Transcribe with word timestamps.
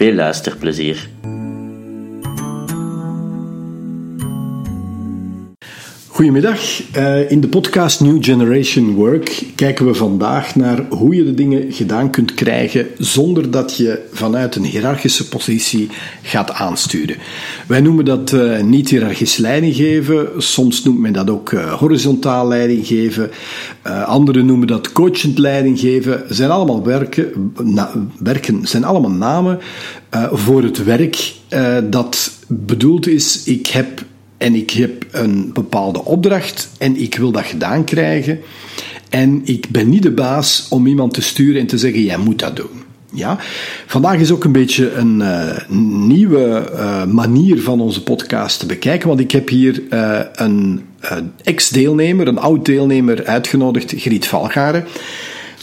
Veel 0.00 0.14
luisterplezier! 0.14 1.08
Goedemiddag. 6.20 6.60
Uh, 6.96 7.30
in 7.30 7.40
de 7.40 7.48
podcast 7.48 8.00
New 8.00 8.24
Generation 8.24 8.94
Work 8.94 9.42
kijken 9.54 9.86
we 9.86 9.94
vandaag 9.94 10.54
naar 10.54 10.86
hoe 10.88 11.14
je 11.14 11.24
de 11.24 11.34
dingen 11.34 11.72
gedaan 11.72 12.10
kunt 12.10 12.34
krijgen 12.34 12.86
zonder 12.98 13.50
dat 13.50 13.76
je 13.76 14.08
vanuit 14.12 14.56
een 14.56 14.64
hiërarchische 14.64 15.28
positie 15.28 15.88
gaat 16.22 16.52
aansturen. 16.52 17.16
Wij 17.66 17.80
noemen 17.80 18.04
dat 18.04 18.32
uh, 18.32 18.62
niet-hiërarchisch 18.62 19.36
leiding 19.36 19.74
geven. 19.74 20.28
Soms 20.36 20.84
noemt 20.84 20.98
men 20.98 21.12
dat 21.12 21.30
ook 21.30 21.52
uh, 21.52 21.72
horizontaal 21.72 22.48
leiding 22.48 22.86
geven. 22.86 23.30
anderen 24.06 24.46
noemen 24.46 24.66
dat 24.66 24.92
coachend 24.92 25.38
leiding 25.38 25.78
geven. 25.78 26.24
Zijn 26.28 26.50
allemaal 26.50 26.84
werken, 26.84 27.52
werken 28.18 28.66
zijn 28.66 28.84
allemaal 28.84 29.10
namen 29.10 29.58
voor 30.32 30.62
het 30.62 30.84
werk 30.84 31.32
dat 31.90 32.32
bedoeld 32.46 33.06
is. 33.06 33.44
Ik 33.44 33.66
heb 33.66 34.08
en 34.40 34.54
ik 34.54 34.70
heb 34.70 35.06
een 35.10 35.50
bepaalde 35.52 36.04
opdracht 36.04 36.68
en 36.78 36.96
ik 36.96 37.14
wil 37.14 37.30
dat 37.30 37.44
gedaan 37.44 37.84
krijgen. 37.84 38.40
En 39.08 39.40
ik 39.44 39.68
ben 39.68 39.88
niet 39.88 40.02
de 40.02 40.10
baas 40.10 40.66
om 40.70 40.86
iemand 40.86 41.14
te 41.14 41.22
sturen 41.22 41.60
en 41.60 41.66
te 41.66 41.78
zeggen: 41.78 42.02
jij 42.02 42.18
moet 42.18 42.38
dat 42.38 42.56
doen. 42.56 42.82
Ja? 43.12 43.38
Vandaag 43.86 44.18
is 44.18 44.30
ook 44.30 44.44
een 44.44 44.52
beetje 44.52 44.92
een 44.92 45.20
uh, 45.20 45.68
nieuwe 46.08 46.70
uh, 46.72 47.04
manier 47.04 47.62
van 47.62 47.80
onze 47.80 48.02
podcast 48.02 48.58
te 48.58 48.66
bekijken, 48.66 49.08
want 49.08 49.20
ik 49.20 49.30
heb 49.30 49.48
hier 49.48 49.82
uh, 49.90 50.20
een 50.32 50.82
ex-deelnemer, 51.42 52.28
een 52.28 52.38
oud-deelnemer 52.38 53.26
uitgenodigd, 53.26 53.94
Griet 53.96 54.26
Valgaren. 54.26 54.84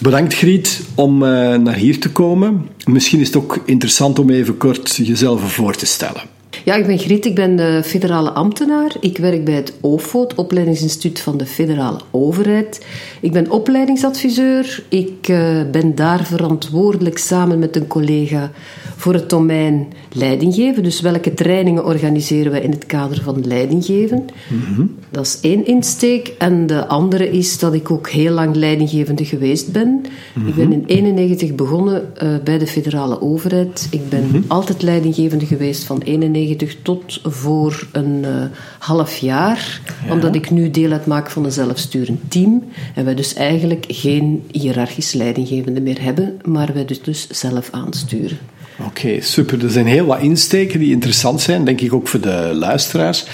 Bedankt 0.02 0.33
Griet 0.33 0.81
om 0.95 1.17
naar 1.17 1.75
hier 1.75 2.00
te 2.00 2.09
komen. 2.09 2.67
Misschien 2.86 3.20
is 3.20 3.28
het 3.28 3.38
ook 3.38 3.61
interessant 3.66 4.20
om 4.20 4.30
even 4.30 4.58
kort 4.58 4.95
jezelf 4.95 5.53
voor 5.53 5.75
te 5.75 5.86
stellen. 5.86 6.37
Ja, 6.68 6.76
ik 6.76 6.86
ben 6.86 7.00
Griet, 7.00 7.26
ik 7.26 7.36
ben 7.36 7.56
de 7.56 7.82
federale 7.84 8.32
ambtenaar. 8.32 8.96
Ik 9.00 9.18
werk 9.18 9.46
bij 9.46 9.54
het 9.54 9.73
OFO, 9.82 10.22
het 10.22 10.36
opleidingsinstituut 10.36 11.20
van 11.20 11.38
de 11.38 11.46
federale 11.46 12.00
overheid. 12.12 12.86
Ik 13.22 13.32
ben 13.32 13.52
opleidingsadviseur. 13.52 14.84
Ik 14.90 15.28
uh, 15.28 15.62
ben 15.72 15.95
daar 15.95 16.26
verantwoordelijk 16.26 17.18
samen 17.18 17.60
met 17.60 17.76
een 17.76 17.88
collega 17.88 18.52
voor 18.95 19.14
het 19.14 19.30
domein 19.30 19.88
leidinggeven. 20.12 20.84
Dus 20.84 21.02
welke 21.02 21.34
trainingen 21.34 21.86
organiseren 21.86 22.52
we 22.52 22.62
in 22.62 22.72
het 22.72 22.86
kader 22.86 23.22
van 23.22 23.48
leidinggeven? 23.48 24.26
Mm 24.50 24.95
Dat 25.10 25.26
is 25.26 25.38
één 25.42 25.66
insteek. 25.66 26.34
En 26.38 26.68
de 26.68 26.88
andere 26.88 27.30
is 27.32 27.60
dat 27.60 27.73
ik 27.73 27.92
ook 27.92 28.10
heel 28.10 28.34
lang 28.34 28.56
leidinggevende 28.56 29.26
geweest 29.26 29.72
ben. 29.72 30.02
Ik 30.48 30.55
ben 30.55 30.72
in 30.72 30.84
1991 30.88 31.55
begonnen 31.55 32.04
uh, 32.23 32.30
bij 32.44 32.58
de 32.58 32.67
federale 32.67 33.22
overheid. 33.22 33.88
Ik 33.92 34.10
ben 34.10 34.28
mm 34.32 34.44
altijd 34.48 34.82
leidinggevende 34.82 35.45
geweest 35.45 35.84
van 35.84 36.02
91 36.02 36.57
tot 36.82 37.20
voor 37.23 37.88
een 37.92 38.23
uh, 38.26 38.44
half 38.80 39.18
jaar. 39.18 39.82
Ja. 40.06 40.14
Omdat 40.14 40.36
ik 40.36 40.50
nu 40.50 40.72
deel 40.72 40.92
uitmaak 40.92 41.30
van 41.30 41.45
een 41.45 41.52
zelfsturend 41.52 42.32
team. 42.32 42.64
En 42.95 43.06
wij 43.06 43.16
dus 43.16 43.34
eigenlijk 43.34 43.86
geen 43.88 44.44
hiërarchisch 44.52 45.14
leidinggevende 45.14 45.82
meer 45.82 46.02
hebben, 46.02 46.40
maar 46.46 46.73
wij 46.73 46.86
dus, 46.86 47.02
dus 47.02 47.28
zelf 47.30 47.70
aansturen. 47.72 48.38
Oké, 48.80 48.88
okay, 48.88 49.22
super. 49.22 49.64
Er 49.64 49.72
zijn 49.72 49.86
heel 49.86 50.06
wat 50.06 50.22
insteken 50.22 50.80
die 50.80 50.92
interessant 50.92 51.42
zijn, 51.42 51.66
denk 51.66 51.82
ik 51.82 51.94
ook 51.94 52.08
voor 52.08 52.22
de 52.22 52.52
luisteraars. 52.54 53.26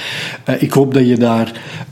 Uh, 0.49 0.61
ik 0.61 0.71
hoop 0.71 0.93
dat 0.93 1.07
je 1.07 1.17
daar 1.17 1.51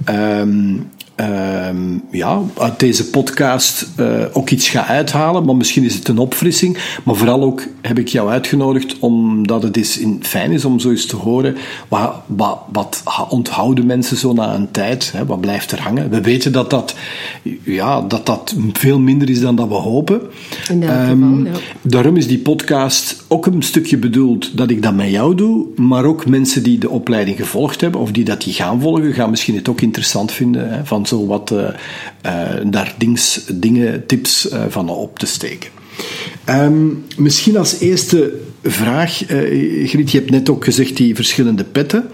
um, 0.10 0.90
um, 1.22 2.04
ja, 2.12 2.42
uit 2.58 2.80
deze 2.80 3.10
podcast 3.10 3.88
uh, 4.00 4.24
ook 4.34 4.50
iets 4.50 4.70
gaat 4.70 4.88
uithalen. 4.88 5.46
Maar 5.46 5.56
misschien 5.56 5.84
is 5.84 5.96
het 5.96 6.08
een 6.08 6.18
opfrissing. 6.18 6.78
Maar 7.04 7.16
vooral 7.16 7.44
ook 7.44 7.64
heb 7.82 8.00
ik 8.00 8.08
jou 8.08 8.30
uitgenodigd 8.30 9.00
omdat 9.00 9.64
het 9.64 9.78
is 9.78 9.98
in, 9.98 10.20
fijn 10.22 10.52
is 10.52 10.66
om 10.66 10.80
zo 10.80 10.90
eens 10.90 11.06
te 11.06 11.16
horen. 11.16 11.56
Wat, 11.88 12.14
wat, 12.26 12.58
wat 12.72 13.04
onthouden 13.30 13.86
mensen 13.86 14.18
zo 14.18 14.34
na 14.34 14.54
een 14.56 14.72
tijd? 14.72 15.12
Hè? 15.12 15.26
Wat 15.26 15.42
blijft 15.42 15.72
er 15.72 15.82
hangen? 15.82 16.10
We 16.10 16.22
weten 16.22 16.52
dat 16.52 16.70
dat, 16.70 16.96
ja, 17.64 18.02
dat 18.02 18.26
dat 18.26 18.56
veel 18.74 19.00
minder 19.00 19.30
is 19.30 19.40
dan 19.40 19.56
dat 19.56 19.68
we 19.68 19.74
hopen. 19.74 20.22
In 20.70 20.84
elk 20.84 21.10
um, 21.10 21.24
geval, 21.24 21.54
ja. 21.54 21.60
Daarom 21.82 22.18
is 22.18 22.28
die 22.28 22.40
podcast 22.40 23.24
ook 23.28 23.46
een 23.46 23.64
stukje 23.64 23.98
bedoeld 23.98 24.58
dat 24.58 24.70
ik 24.70 24.82
dat 24.82 24.94
met 24.94 25.10
jou 25.10 25.36
doe. 25.36 25.66
Maar 25.76 26.06
ook 26.06 26.26
mensen 26.26 26.64
die 26.64 26.78
de 26.78 26.90
opleiding 26.90 27.38
gevolgd 27.38 27.82
hebben 27.82 28.02
of 28.02 28.12
die 28.12 28.24
dat 28.24 28.42
die 28.42 28.54
gaan 28.54 28.82
volgen, 28.82 29.14
gaan 29.14 29.30
misschien 29.30 29.56
het 29.56 29.70
ook 29.70 29.82
interessant 29.82 30.32
vinden. 30.32 30.74
Hè? 30.74 30.86
Van 30.86 31.06
zo 31.12 31.26
wat 31.26 31.52
uh, 31.52 31.60
uh, 32.26 32.50
daar 32.66 32.96
dings, 32.98 33.46
dingen, 33.54 34.06
tips 34.06 34.52
uh, 34.52 34.64
van 34.70 34.90
op 34.90 35.20
te 35.20 35.26
steken. 35.26 35.70
Um, 36.50 37.06
misschien 37.18 37.58
als 37.58 37.80
eerste 37.80 38.34
vraag, 38.64 39.18
Griet, 39.86 40.12
je 40.12 40.18
hebt 40.18 40.32
net 40.32 40.50
ook 40.50 40.64
gezegd 40.64 40.98
die 40.98 41.16
verschillende 41.16 41.64
petten. 41.64 42.10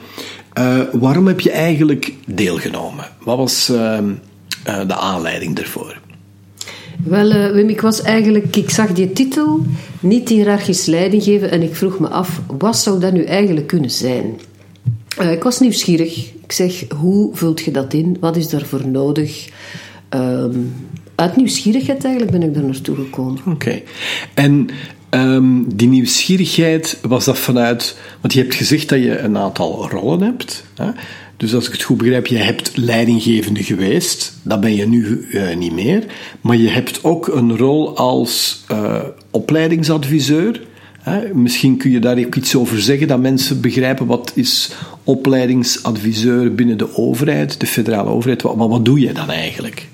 waarom 0.92 1.28
heb 1.28 1.40
je 1.40 1.52
eigenlijk 1.52 2.14
deelgenomen? 2.26 3.06
Wat 3.24 3.38
was 3.38 3.70
ehm, 3.70 4.14
de 4.64 4.96
aanleiding 4.96 5.56
daarvoor? 5.56 5.98
Wel, 7.04 7.32
uh, 7.32 7.52
Wim, 7.52 7.70
ik 7.70 7.82
was 7.82 8.02
eigenlijk, 8.02 8.56
ik 8.56 8.70
zag 8.70 8.94
die 8.94 9.14
titel, 9.14 9.66
niet 10.00 10.30
hiërarchisch 10.30 10.86
leiding 10.86 11.24
geven, 11.24 11.52
en 11.52 11.62
ik 11.62 11.76
vroeg 11.76 12.00
me 12.00 12.08
af, 12.08 12.42
wat 12.58 12.78
zou 12.78 13.00
dat 13.00 13.14
nu 13.14 13.24
eigenlijk 13.24 13.68
kunnen 13.68 13.92
zijn? 13.92 14.40
Uh, 15.22 15.32
ik 15.32 15.44
was 15.44 15.60
nieuwsgierig. 15.60 16.32
Ik 16.44 16.52
zeg, 16.52 16.84
hoe 17.00 17.36
vult 17.36 17.62
je 17.62 17.72
dat 17.72 17.94
in? 17.94 18.18
Wat 18.20 18.36
is 18.36 18.50
daarvoor 18.50 18.88
nodig? 18.88 19.50
Um, 20.10 20.74
uit 21.16 21.36
nieuwsgierigheid 21.36 22.04
eigenlijk 22.04 22.40
ben 22.40 22.48
ik 22.48 22.54
daar 22.54 22.64
naartoe 22.64 22.96
gekomen. 22.96 23.42
Oké. 23.46 23.82
En 24.34 24.70
um, 25.10 25.76
die 25.76 25.88
nieuwsgierigheid, 25.88 27.00
was 27.02 27.26
dat 27.26 27.38
vanuit... 27.38 27.98
Want 28.22 28.34
je 28.34 28.40
hebt 28.40 28.56
gezegd 28.56 28.90
dat 28.90 29.00
je 29.00 29.18
een 29.18 29.38
aantal 29.38 29.90
rollen 29.90 30.22
hebt. 30.22 30.64
Hè? 30.76 30.90
Dus 31.38 31.54
als 31.54 31.68
ik 31.68 31.72
het 31.72 31.82
goed 31.82 31.98
begrijp, 31.98 32.28
je 32.28 32.38
hebt 32.38 32.78
leidinggevende 32.78 33.64
geweest. 33.64 34.34
Dat 34.44 34.62
ben 34.62 34.76
je 34.76 34.88
nu 34.88 35.28
uh, 35.32 35.56
niet 35.56 35.74
meer. 35.74 36.06
Maar 36.42 36.58
je 36.58 36.70
hebt 36.70 37.04
ook 37.04 37.28
een 37.28 37.58
rol 37.58 37.98
als 37.98 38.64
uh, 38.72 39.04
opleidingsadviseur. 39.32 40.62
Hè? 41.00 41.34
Misschien 41.34 41.78
kun 41.78 41.92
je 41.92 42.00
daar 42.00 42.18
ook 42.18 42.36
iets 42.36 42.56
over 42.56 42.82
zeggen, 42.82 43.08
dat 43.08 43.20
mensen 43.20 43.62
begrijpen 43.62 44.06
wat 44.06 44.32
is 44.36 44.72
opleidingsadviseur 45.08 46.56
binnen 46.56 46.78
de 46.78 46.98
overheid, 46.98 47.60
de 47.60 47.66
federale 47.68 48.10
overheid. 48.10 48.42
Wat, 48.42 48.56
wat 48.56 48.86
doe 48.86 49.00
je 49.00 49.14
dan 49.14 49.30
eigenlijk? 49.30 49.88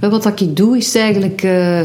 Wat 0.00 0.40
ik 0.40 0.56
doe 0.56 0.76
is 0.76 0.94
eigenlijk... 0.94 1.42
Uh, 1.42 1.80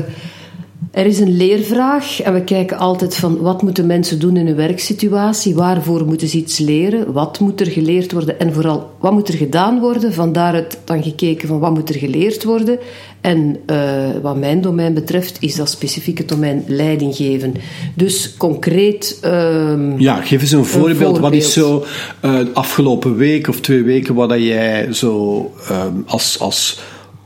er 0.91 1.05
is 1.05 1.19
een 1.19 1.37
leervraag 1.37 2.21
en 2.21 2.33
we 2.33 2.43
kijken 2.43 2.77
altijd 2.77 3.15
van 3.15 3.37
wat 3.37 3.61
moeten 3.61 3.85
mensen 3.85 4.19
doen 4.19 4.37
in 4.37 4.47
een 4.47 4.55
werksituatie, 4.55 5.55
waarvoor 5.55 6.05
moeten 6.05 6.27
ze 6.27 6.37
iets 6.37 6.57
leren, 6.57 7.13
wat 7.13 7.39
moet 7.39 7.59
er 7.59 7.67
geleerd 7.67 8.11
worden 8.11 8.39
en 8.39 8.53
vooral 8.53 8.91
wat 8.99 9.11
moet 9.11 9.27
er 9.27 9.33
gedaan 9.33 9.79
worden. 9.79 10.13
Vandaaruit 10.13 10.79
dan 10.85 11.03
gekeken 11.03 11.47
van 11.47 11.59
wat 11.59 11.73
moet 11.73 11.89
er 11.89 11.95
geleerd 11.95 12.43
worden. 12.43 12.79
En 13.21 13.57
uh, 13.67 14.09
wat 14.21 14.37
mijn 14.37 14.61
domein 14.61 14.93
betreft 14.93 15.37
is 15.39 15.55
dat 15.55 15.69
specifieke 15.69 16.25
domein 16.25 16.63
leiding 16.67 17.15
geven. 17.15 17.53
Dus 17.95 18.37
concreet. 18.37 19.19
Uh, 19.25 19.99
ja, 19.99 20.21
geef 20.21 20.41
eens 20.41 20.51
een 20.51 20.65
voorbeeld. 20.65 20.89
een 20.89 20.95
voorbeeld. 20.95 21.19
Wat 21.19 21.33
is 21.33 21.53
zo 21.53 21.85
uh, 22.25 22.39
afgelopen 22.53 23.15
week 23.15 23.47
of 23.47 23.59
twee 23.59 23.83
weken 23.83 24.15
wat 24.15 24.33
jij 24.37 24.93
zo 24.93 25.51
ehm, 25.69 25.93
als, 26.05 26.39
als 26.39 26.79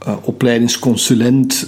uh, 0.07 0.13
opleidingsconsulent 0.24 1.68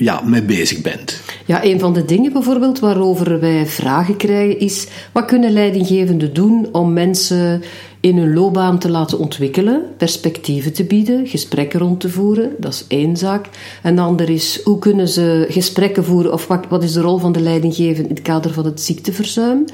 ja, 0.00 0.20
mee 0.24 0.42
bezig 0.42 0.80
bent. 0.80 1.20
Ja, 1.46 1.64
een 1.64 1.78
van 1.78 1.92
de 1.92 2.04
dingen 2.04 2.32
bijvoorbeeld 2.32 2.78
waarover 2.78 3.40
wij 3.40 3.66
vragen 3.66 4.16
krijgen 4.16 4.58
is: 4.58 4.86
wat 5.12 5.24
kunnen 5.24 5.52
leidinggevenden 5.52 6.34
doen 6.34 6.68
om 6.72 6.92
mensen 6.92 7.62
in 8.00 8.16
hun 8.18 8.34
loopbaan 8.34 8.78
te 8.78 8.90
laten 8.90 9.18
ontwikkelen, 9.18 9.82
perspectieven 9.96 10.72
te 10.72 10.84
bieden, 10.84 11.26
gesprekken 11.26 11.80
rond 11.80 12.00
te 12.00 12.08
voeren? 12.08 12.50
Dat 12.58 12.72
is 12.72 12.84
één 12.88 13.16
zaak. 13.16 13.48
Een 13.82 13.98
ander 13.98 14.30
is: 14.30 14.60
hoe 14.64 14.78
kunnen 14.78 15.08
ze 15.08 15.46
gesprekken 15.48 16.04
voeren 16.04 16.32
of 16.32 16.46
wat, 16.46 16.64
wat 16.68 16.82
is 16.82 16.92
de 16.92 17.00
rol 17.00 17.18
van 17.18 17.32
de 17.32 17.40
leidinggevende 17.40 18.08
in 18.08 18.14
het 18.14 18.24
kader 18.24 18.52
van 18.52 18.64
het 18.64 18.80
ziekteverzuim? 18.80 19.64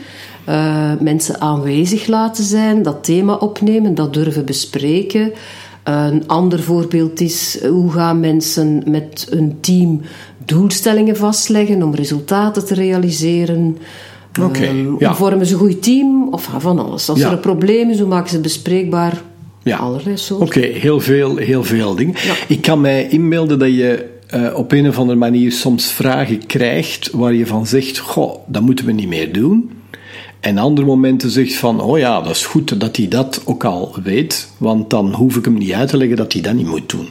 Uh, 0.49 0.93
mensen 1.00 1.40
aanwezig 1.40 2.06
laten 2.06 2.44
zijn, 2.44 2.82
dat 2.82 3.05
thema 3.05 3.34
opnemen, 3.34 3.94
dat 3.94 4.14
durven 4.14 4.44
bespreken. 4.44 5.32
Een 5.87 6.23
ander 6.27 6.62
voorbeeld 6.62 7.21
is 7.21 7.59
hoe 7.69 7.91
gaan 7.91 8.21
mensen 8.21 8.83
met 8.87 9.27
een 9.31 9.56
team 9.61 10.00
doelstellingen 10.44 11.17
vastleggen 11.17 11.83
om 11.83 11.94
resultaten 11.94 12.67
te 12.67 12.75
realiseren. 12.75 13.77
Ja. 14.33 15.09
Hoe 15.09 15.15
vormen 15.15 15.47
ze 15.47 15.53
een 15.53 15.59
goed 15.59 15.83
team? 15.83 16.29
Of 16.31 16.50
van 16.59 16.79
alles. 16.79 17.09
Als 17.09 17.19
Ja. 17.19 17.27
er 17.27 17.33
een 17.33 17.41
probleem 17.41 17.91
is, 17.91 17.99
hoe 17.99 18.09
maken 18.09 18.29
ze 18.29 18.35
het 18.35 18.43
bespreekbaar? 18.43 19.23
Ja. 19.62 19.77
Allerlei 19.77 20.17
soorten. 20.17 20.47
Oké, 20.47 20.61
heel, 20.61 21.00
veel, 21.00 21.37
heel 21.37 21.65
veel 21.65 21.94
dingen. 21.94 22.15
Ja. 22.25 22.35
Ik 22.49 22.62
kan 22.62 22.81
mij 22.81 23.09
inbeelden 23.09 23.59
dat 23.59 23.69
je 23.75 24.06
eh, 24.27 24.55
op 24.55 24.73
een 24.73 24.88
of 24.88 24.99
andere 24.99 25.19
manier 25.19 25.53
soms 25.53 25.93
vragen 25.93 26.47
krijgt 26.47 27.11
waar 27.12 27.35
je 27.35 27.47
van 27.47 27.67
zegt, 27.67 27.99
goh, 27.99 28.35
dat 28.47 28.62
moeten 28.62 28.87
we 28.87 28.93
niet 28.93 29.09
meer 29.09 29.33
doen. 29.33 29.71
En 30.47 30.59
andere 30.59 30.87
momenten 30.87 31.31
zegt 31.31 31.55
van, 31.55 31.81
oh 31.81 31.99
ja, 31.99 32.21
dat 32.21 32.37
is 32.37 32.47
goed 32.47 32.81
dat 32.81 32.97
hij 32.97 33.09
dat 33.09 33.43
ook 33.45 33.65
al 33.65 33.95
weet, 34.03 34.49
want 34.59 34.91
dan 34.91 35.13
hoef 35.13 35.37
ik 35.37 35.45
hem 35.45 35.59
niet 35.59 35.73
uit 35.73 35.89
te 35.89 35.97
leggen 35.97 36.17
dat 36.17 36.33
hij 36.33 36.43
dat 36.43 36.55
niet 36.55 36.67
moet 36.67 36.91
doen. 36.91 37.09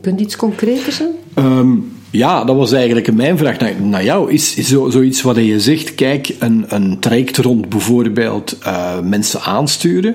Kunt 0.00 0.20
iets 0.20 0.36
concreter 0.36 0.92
zijn? 0.92 1.10
Ehm, 1.34 1.72
ja, 2.10 2.44
dat 2.44 2.56
was 2.56 2.72
eigenlijk 2.72 3.14
mijn 3.14 3.38
vraag 3.38 3.58
naar, 3.58 3.80
naar 3.82 4.04
jou. 4.04 4.32
Is, 4.32 4.54
is 4.54 4.68
zo, 4.68 4.90
zoiets 4.90 5.22
wat 5.22 5.36
je 5.36 5.60
zegt, 5.60 5.94
kijk, 5.94 6.34
een, 6.38 6.64
een 6.68 6.98
traject 6.98 7.36
rond 7.36 7.68
bijvoorbeeld 7.68 8.58
eh, 8.58 9.00
mensen 9.00 9.40
aansturen. 9.40 10.14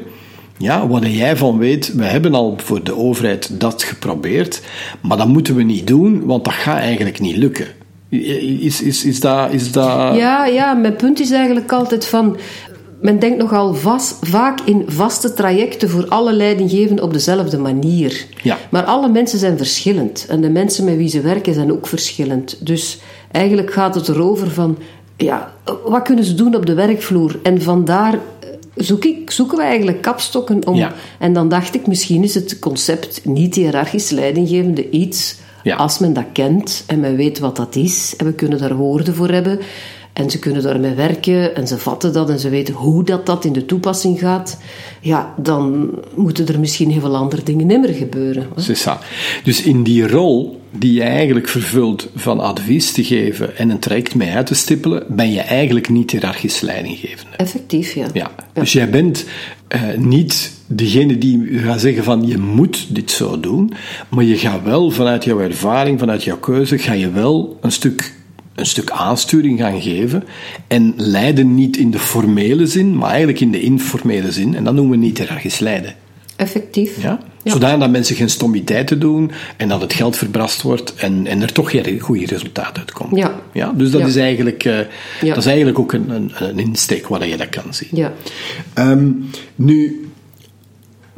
Ja, 0.57 0.87
wat 0.87 1.05
jij 1.05 1.37
van 1.37 1.57
weet, 1.57 1.93
we 1.93 2.03
hebben 2.03 2.33
al 2.33 2.57
voor 2.63 2.83
de 2.83 2.95
overheid 2.95 3.59
dat 3.59 3.83
geprobeerd, 3.83 4.61
maar 5.01 5.17
dat 5.17 5.27
moeten 5.27 5.55
we 5.55 5.63
niet 5.63 5.87
doen, 5.87 6.25
want 6.25 6.45
dat 6.45 6.53
gaat 6.53 6.79
eigenlijk 6.79 7.19
niet 7.19 7.37
lukken. 7.37 7.67
Is, 8.09 8.81
is, 8.81 9.05
is 9.05 9.19
dat... 9.19 9.51
Is 9.51 9.71
dat... 9.71 10.15
Ja, 10.15 10.45
ja, 10.45 10.73
mijn 10.73 10.95
punt 10.95 11.19
is 11.19 11.31
eigenlijk 11.31 11.71
altijd 11.71 12.05
van... 12.05 12.37
Men 13.01 13.19
denkt 13.19 13.37
nogal 13.37 13.73
vast, 13.73 14.17
vaak 14.21 14.59
in 14.61 14.83
vaste 14.87 15.33
trajecten 15.33 15.89
voor 15.89 16.07
alle 16.07 16.33
leidinggevenden 16.33 17.03
op 17.03 17.13
dezelfde 17.13 17.57
manier. 17.57 18.25
Ja. 18.43 18.57
Maar 18.69 18.83
alle 18.83 19.09
mensen 19.09 19.39
zijn 19.39 19.57
verschillend. 19.57 20.25
En 20.29 20.41
de 20.41 20.49
mensen 20.49 20.83
met 20.83 20.95
wie 20.95 21.09
ze 21.09 21.21
werken 21.21 21.53
zijn 21.53 21.71
ook 21.71 21.87
verschillend. 21.87 22.65
Dus 22.65 22.99
eigenlijk 23.31 23.73
gaat 23.73 23.95
het 23.95 24.07
erover 24.07 24.51
van... 24.51 24.77
Ja, 25.17 25.53
wat 25.85 26.01
kunnen 26.01 26.23
ze 26.23 26.33
doen 26.33 26.55
op 26.55 26.65
de 26.65 26.73
werkvloer? 26.73 27.39
En 27.43 27.61
vandaar 27.61 28.13
eh, 28.13 28.19
zoek 28.75 29.05
ik, 29.05 29.31
zoeken 29.31 29.57
we 29.57 29.63
eigenlijk 29.63 30.01
kapstokken 30.01 30.67
om... 30.67 30.75
Ja. 30.75 30.93
En 31.19 31.33
dan 31.33 31.49
dacht 31.49 31.75
ik, 31.75 31.87
misschien 31.87 32.23
is 32.23 32.35
het 32.35 32.59
concept 32.59 33.25
niet-hierarchisch 33.25 34.09
leidinggevende 34.09 34.89
iets... 34.89 35.35
Ja. 35.63 35.75
Als 35.75 35.99
men 35.99 36.13
dat 36.13 36.25
kent 36.33 36.83
en 36.87 36.99
men 36.99 37.15
weet 37.15 37.39
wat 37.39 37.55
dat 37.55 37.75
is... 37.75 38.13
en 38.17 38.25
we 38.25 38.33
kunnen 38.33 38.59
daar 38.59 38.75
woorden 38.75 39.15
voor 39.15 39.29
hebben... 39.29 39.59
En 40.13 40.29
ze 40.29 40.39
kunnen 40.39 40.63
daarmee 40.63 40.93
werken 40.93 41.55
en 41.55 41.67
ze 41.67 41.77
vatten 41.77 42.13
dat 42.13 42.29
en 42.29 42.39
ze 42.39 42.49
weten 42.49 42.73
hoe 42.73 43.03
dat, 43.03 43.25
dat 43.25 43.45
in 43.45 43.53
de 43.53 43.65
toepassing 43.65 44.19
gaat. 44.19 44.57
Ja, 45.01 45.33
dan 45.37 45.89
moeten 46.15 46.47
er 46.47 46.59
misschien 46.59 46.91
heel 46.91 47.01
veel 47.01 47.15
andere 47.15 47.43
dingen 47.43 47.67
nimmer 47.67 47.93
gebeuren. 47.93 48.47
C'est 48.55 48.87
ça. 48.87 48.99
Dus 49.43 49.61
in 49.61 49.83
die 49.83 50.07
rol 50.07 50.61
die 50.71 50.93
je 50.93 51.03
eigenlijk 51.03 51.47
vervult 51.47 52.09
van 52.15 52.39
advies 52.39 52.91
te 52.91 53.03
geven 53.03 53.57
en 53.57 53.69
een 53.69 53.79
traject 53.79 54.15
mee 54.15 54.31
uit 54.31 54.45
te 54.45 54.55
stippelen, 54.55 55.03
ben 55.07 55.31
je 55.31 55.41
eigenlijk 55.41 55.89
niet 55.89 56.11
hiërarchisch 56.11 56.61
leidinggevende. 56.61 57.35
Effectief, 57.35 57.93
ja. 57.93 58.07
Ja. 58.13 58.31
Dus 58.53 58.73
jij 58.73 58.89
bent 58.89 59.25
eh, 59.67 59.81
niet 59.97 60.51
degene 60.71 61.17
die 61.17 61.59
gaat 61.59 61.81
zeggen 61.81 62.03
van 62.03 62.27
je 62.27 62.37
moet 62.37 62.87
dit 62.95 63.11
zo 63.11 63.39
doen, 63.39 63.73
maar 64.09 64.23
je 64.23 64.37
gaat 64.37 64.63
wel 64.63 64.91
vanuit 64.91 65.23
jouw 65.23 65.39
ervaring, 65.39 65.99
vanuit 65.99 66.23
jouw 66.23 66.37
keuze, 66.37 66.77
ga 66.77 66.93
je 66.93 67.11
wel 67.11 67.57
een 67.61 67.71
stuk, 67.71 68.13
een 68.55 68.65
stuk 68.65 68.89
aansturing 68.91 69.59
gaan 69.59 69.81
geven 69.81 70.23
en 70.67 70.93
leiden 70.97 71.55
niet 71.55 71.77
in 71.77 71.91
de 71.91 71.99
formele 71.99 72.65
zin, 72.67 72.97
maar 72.97 73.09
eigenlijk 73.09 73.39
in 73.39 73.51
de 73.51 73.61
informele 73.61 74.31
zin. 74.31 74.55
En 74.55 74.63
dat 74.63 74.73
noemen 74.73 74.99
we 74.99 75.05
niet 75.05 75.17
hiërarchisch 75.17 75.59
leiden. 75.59 75.95
Effectief. 76.35 77.01
Ja? 77.01 77.19
Ja. 77.43 77.51
Zodanig 77.51 77.79
dat 77.79 77.89
mensen 77.89 78.15
geen 78.15 78.29
stommiteiten 78.29 78.99
doen 78.99 79.31
en 79.57 79.67
dat 79.67 79.81
het 79.81 79.93
geld 79.93 80.17
verbrast 80.17 80.61
wordt 80.61 80.93
en, 80.95 81.27
en 81.27 81.41
er 81.41 81.51
toch 81.51 81.71
geen 81.71 81.99
goede 81.99 82.25
resultaat 82.25 82.77
uitkomt. 82.77 83.15
Ja. 83.17 83.35
Ja, 83.53 83.71
dus 83.75 83.91
dat, 83.91 84.01
Ja. 84.01 84.07
is 84.07 84.15
eigenlijk, 84.15 84.63
eh, 84.65 84.77
Ja. 85.21 85.27
dat 85.27 85.37
is 85.37 85.45
eigenlijk 85.45 85.79
ook 85.79 85.93
een, 85.93 86.09
een, 86.09 86.31
een 86.39 86.59
insteek 86.59 87.07
waar 87.07 87.27
je 87.27 87.37
dat 87.37 87.49
kan 87.49 87.73
zien. 87.73 87.89
Ja. 87.91 88.13
Ehm, 88.73 89.07
nu, 89.55 90.08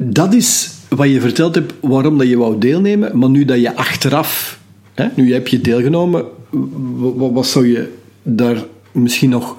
dat 0.04 0.34
is 0.34 0.70
wat 0.88 1.08
je 1.08 1.20
verteld 1.20 1.54
hebt 1.54 1.72
waarom 1.80 2.18
dat 2.18 2.28
je 2.28 2.36
wou 2.36 2.58
deelnemen, 2.58 3.18
maar 3.18 3.30
nu 3.30 3.44
dat 3.44 3.60
je 3.60 3.76
achteraf, 3.76 4.58
hè, 4.94 5.06
nu 5.14 5.32
heb 5.32 5.48
je 5.48 5.60
deelgenomen, 5.60 6.24
wat, 7.32 7.46
zou 7.46 7.66
je 7.66 7.92
daar 8.22 8.64
misschien 8.92 9.30
nog 9.30 9.56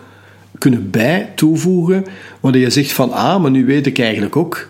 kunnen 0.57 0.90
bij 0.90 1.31
toevoegen, 1.36 2.06
waar 2.40 2.57
je 2.57 2.69
zegt 2.69 2.92
van, 2.92 3.12
ah, 3.12 3.42
maar 3.42 3.51
nu 3.51 3.66
weet 3.66 3.86
ik 3.86 4.00
eigenlijk 4.00 4.36
ook 4.36 4.69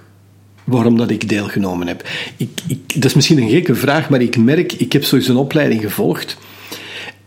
waarom 0.64 0.98
dat 0.98 1.10
ik 1.10 1.30
deelgenomen 1.30 1.88
heb. 1.88 2.10
Ik, 2.38 2.50
ik, 2.68 2.80
dat 2.94 3.06
is 3.06 3.14
misschien 3.14 3.42
een 3.42 3.50
gekke 3.50 3.76
vraag, 3.76 4.10
maar 4.10 4.22
ik 4.22 4.38
merk, 4.38 4.74
ik 4.74 4.94
heb 4.94 5.04
sowieso 5.04 5.32
een 5.32 5.38
opleiding 5.38 5.82
gevolgd 5.82 6.38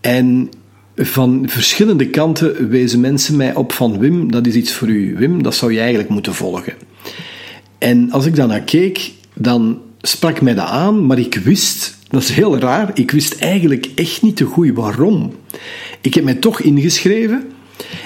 en 0.00 0.50
van 0.96 1.44
verschillende 1.48 2.06
kanten 2.06 2.69
wezen 2.69 3.00
mensen 3.00 3.37
mij 3.37 3.54
op 3.54 3.72
van 3.72 3.98
Wim, 3.98 4.31
dat 4.31 4.46
is 4.46 4.54
iets 4.54 4.72
voor 4.72 4.88
u. 4.88 5.14
Wim, 5.16 5.43
dat 5.43 5.54
zou 5.54 5.72
je 5.72 5.78
eigenlijk 5.78 6.08
moeten 6.08 6.34
volgen. 6.34 6.72
En 7.78 8.11
als 8.11 8.26
ik 8.26 8.37
daarnaar 8.37 8.61
keek, 8.61 9.12
dan 9.34 9.81
sprak 10.00 10.40
mij 10.40 10.55
dat 10.55 10.67
aan, 10.67 11.06
maar 11.06 11.19
ik 11.19 11.34
wist, 11.34 11.96
dat 12.08 12.23
is 12.23 12.31
heel 12.31 12.58
raar, 12.58 12.90
ik 12.94 13.11
wist 13.11 13.38
eigenlijk 13.38 13.88
echt 13.94 14.23
niet 14.23 14.37
te 14.37 14.44
goed 14.44 14.70
waarom. 14.75 15.32
Ik 16.00 16.14
heb 16.14 16.25
mij 16.25 16.34
toch 16.34 16.61
ingeschreven 16.61 17.50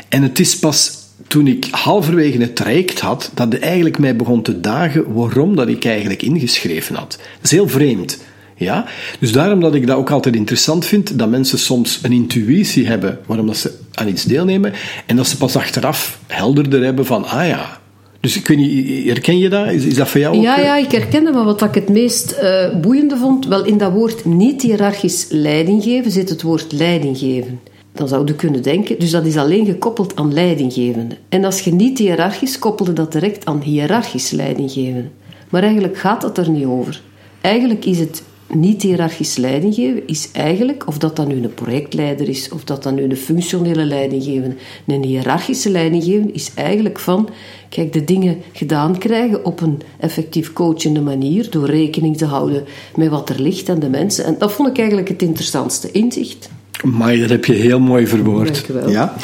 en 0.09 0.23
het 0.23 0.39
is 0.39 0.59
pas 0.59 0.99
toen 1.27 1.47
ik 1.47 1.69
halverwege 1.71 2.39
het 2.39 2.57
traject 2.57 3.01
had, 3.01 3.31
dat 3.35 3.53
het 3.53 3.63
eigenlijk 3.63 3.99
mij 3.99 4.17
begon 4.17 4.43
te 4.43 4.61
dagen 4.61 5.13
waarom 5.13 5.57
dat 5.57 5.69
ik 5.69 5.85
eigenlijk 5.85 6.23
ingeschreven 6.23 6.95
had. 6.95 7.11
Dat 7.11 7.45
is 7.45 7.51
heel 7.51 7.69
vreemd. 7.69 8.19
Ja? 8.57 8.87
Dus 9.19 9.33
daarom 9.33 9.61
dat 9.61 9.75
ik 9.75 9.87
dat 9.87 9.97
ook 9.97 10.11
altijd 10.11 10.37
interessant 10.37 10.87
vind, 10.87 11.19
dat 11.19 11.31
mensen 11.31 11.59
soms 11.59 11.99
een 12.03 12.13
intuïtie 12.13 12.87
hebben 12.87 13.19
waarom 13.27 13.47
dat 13.47 13.57
ze 13.57 13.79
aan 13.95 14.09
iets 14.09 14.25
deelnemen, 14.25 14.73
en 15.07 15.17
dat 15.17 15.29
ze 15.29 15.37
pas 15.37 15.57
achteraf 15.57 16.19
helderder 16.27 16.85
hebben 16.85 17.07
van, 17.07 17.25
ah 17.25 17.47
ja. 17.47 17.80
Dus 18.21 18.37
ik 18.37 18.47
weet 18.47 18.57
niet, 18.57 19.07
herken 19.07 19.39
je 19.39 19.49
dat? 19.49 19.67
Is, 19.67 19.85
is 19.85 19.95
dat 19.95 20.09
voor 20.09 20.21
jou 20.21 20.37
ook? 20.37 20.43
Ja, 20.43 20.59
eh? 20.59 20.65
ja, 20.65 20.77
ik 20.77 20.91
herkende, 20.91 21.31
maar 21.31 21.45
wat 21.45 21.63
ik 21.63 21.75
het 21.75 21.89
meest 21.89 22.31
eh, 22.31 22.81
boeiende 22.81 23.17
vond, 23.17 23.47
wel 23.47 23.65
in 23.65 23.79
dat 23.79 23.93
woord 23.93 24.25
niet 24.25 24.63
hiërarchisch 24.63 25.27
leiding 25.29 25.83
geven 25.83 26.11
zit 26.11 26.29
het 26.29 26.43
woord 26.43 26.73
leiding 26.73 27.19
geven. 27.19 27.61
Dan 27.93 28.09
zou 28.09 28.27
je 28.27 28.35
kunnen 28.35 28.63
denken, 28.63 28.99
dus 28.99 29.11
dat 29.11 29.27
is 29.27 29.37
alleen 29.37 29.67
gekoppeld 29.67 30.17
aan 30.17 30.33
leidinggevende. 30.33 31.17
En 31.29 31.45
als 31.45 31.61
je 31.61 31.73
niet 31.73 31.99
hiërarchisch 31.99 32.59
koppelde 32.59 32.93
dat 32.93 33.13
direct 33.13 33.45
aan 33.45 33.61
hiërarchisch 33.61 34.31
leidinggeven. 34.31 35.11
Maar 35.49 35.63
eigenlijk 35.63 35.99
gaat 35.99 36.21
dat 36.21 36.39
er 36.39 36.51
niet 36.51 36.65
over. 36.65 37.03
Eigenlijk 37.41 37.85
is 37.85 37.99
het 37.99 38.23
niet 38.55 38.83
hiërarchisch 38.83 39.37
leidinggeven, 39.37 40.07
is 40.07 40.29
eigenlijk, 40.33 40.87
of 40.87 40.99
dat 40.99 41.17
dan 41.17 41.29
nu 41.29 41.35
een 41.35 41.55
projectleider 41.55 42.29
is, 42.29 42.49
of 42.49 42.65
dat 42.65 42.83
dan 42.83 42.95
nu 42.95 43.03
een 43.03 43.17
functionele 43.17 43.85
leidinggevende, 43.85 44.57
een 44.87 45.03
hiërarchische 45.03 45.71
leidinggeven 45.71 46.35
is 46.35 46.51
eigenlijk 46.55 46.99
van, 46.99 47.29
kijk, 47.69 47.93
de 47.93 48.05
dingen 48.05 48.37
gedaan 48.53 48.99
krijgen 48.99 49.45
op 49.45 49.61
een 49.61 49.81
effectief 49.99 50.53
coachende 50.53 51.01
manier, 51.01 51.51
door 51.51 51.67
rekening 51.67 52.17
te 52.17 52.25
houden 52.25 52.65
met 52.97 53.09
wat 53.09 53.29
er 53.29 53.41
ligt 53.41 53.69
aan 53.69 53.81
de 53.81 53.89
mensen. 53.89 54.25
En 54.25 54.37
dat 54.39 54.53
vond 54.53 54.69
ik 54.69 54.79
eigenlijk 54.79 55.09
het 55.09 55.23
interessantste 55.23 55.91
inzicht. 55.91 56.51
Maar 56.85 57.17
dat 57.17 57.29
heb 57.29 57.45
je 57.45 57.53
heel 57.53 57.81
mooi 57.81 58.07
verwoord. 58.07 58.55
Dank 58.55 58.67
je 58.67 58.73
wel. 58.73 58.91
Ja. 58.91 59.15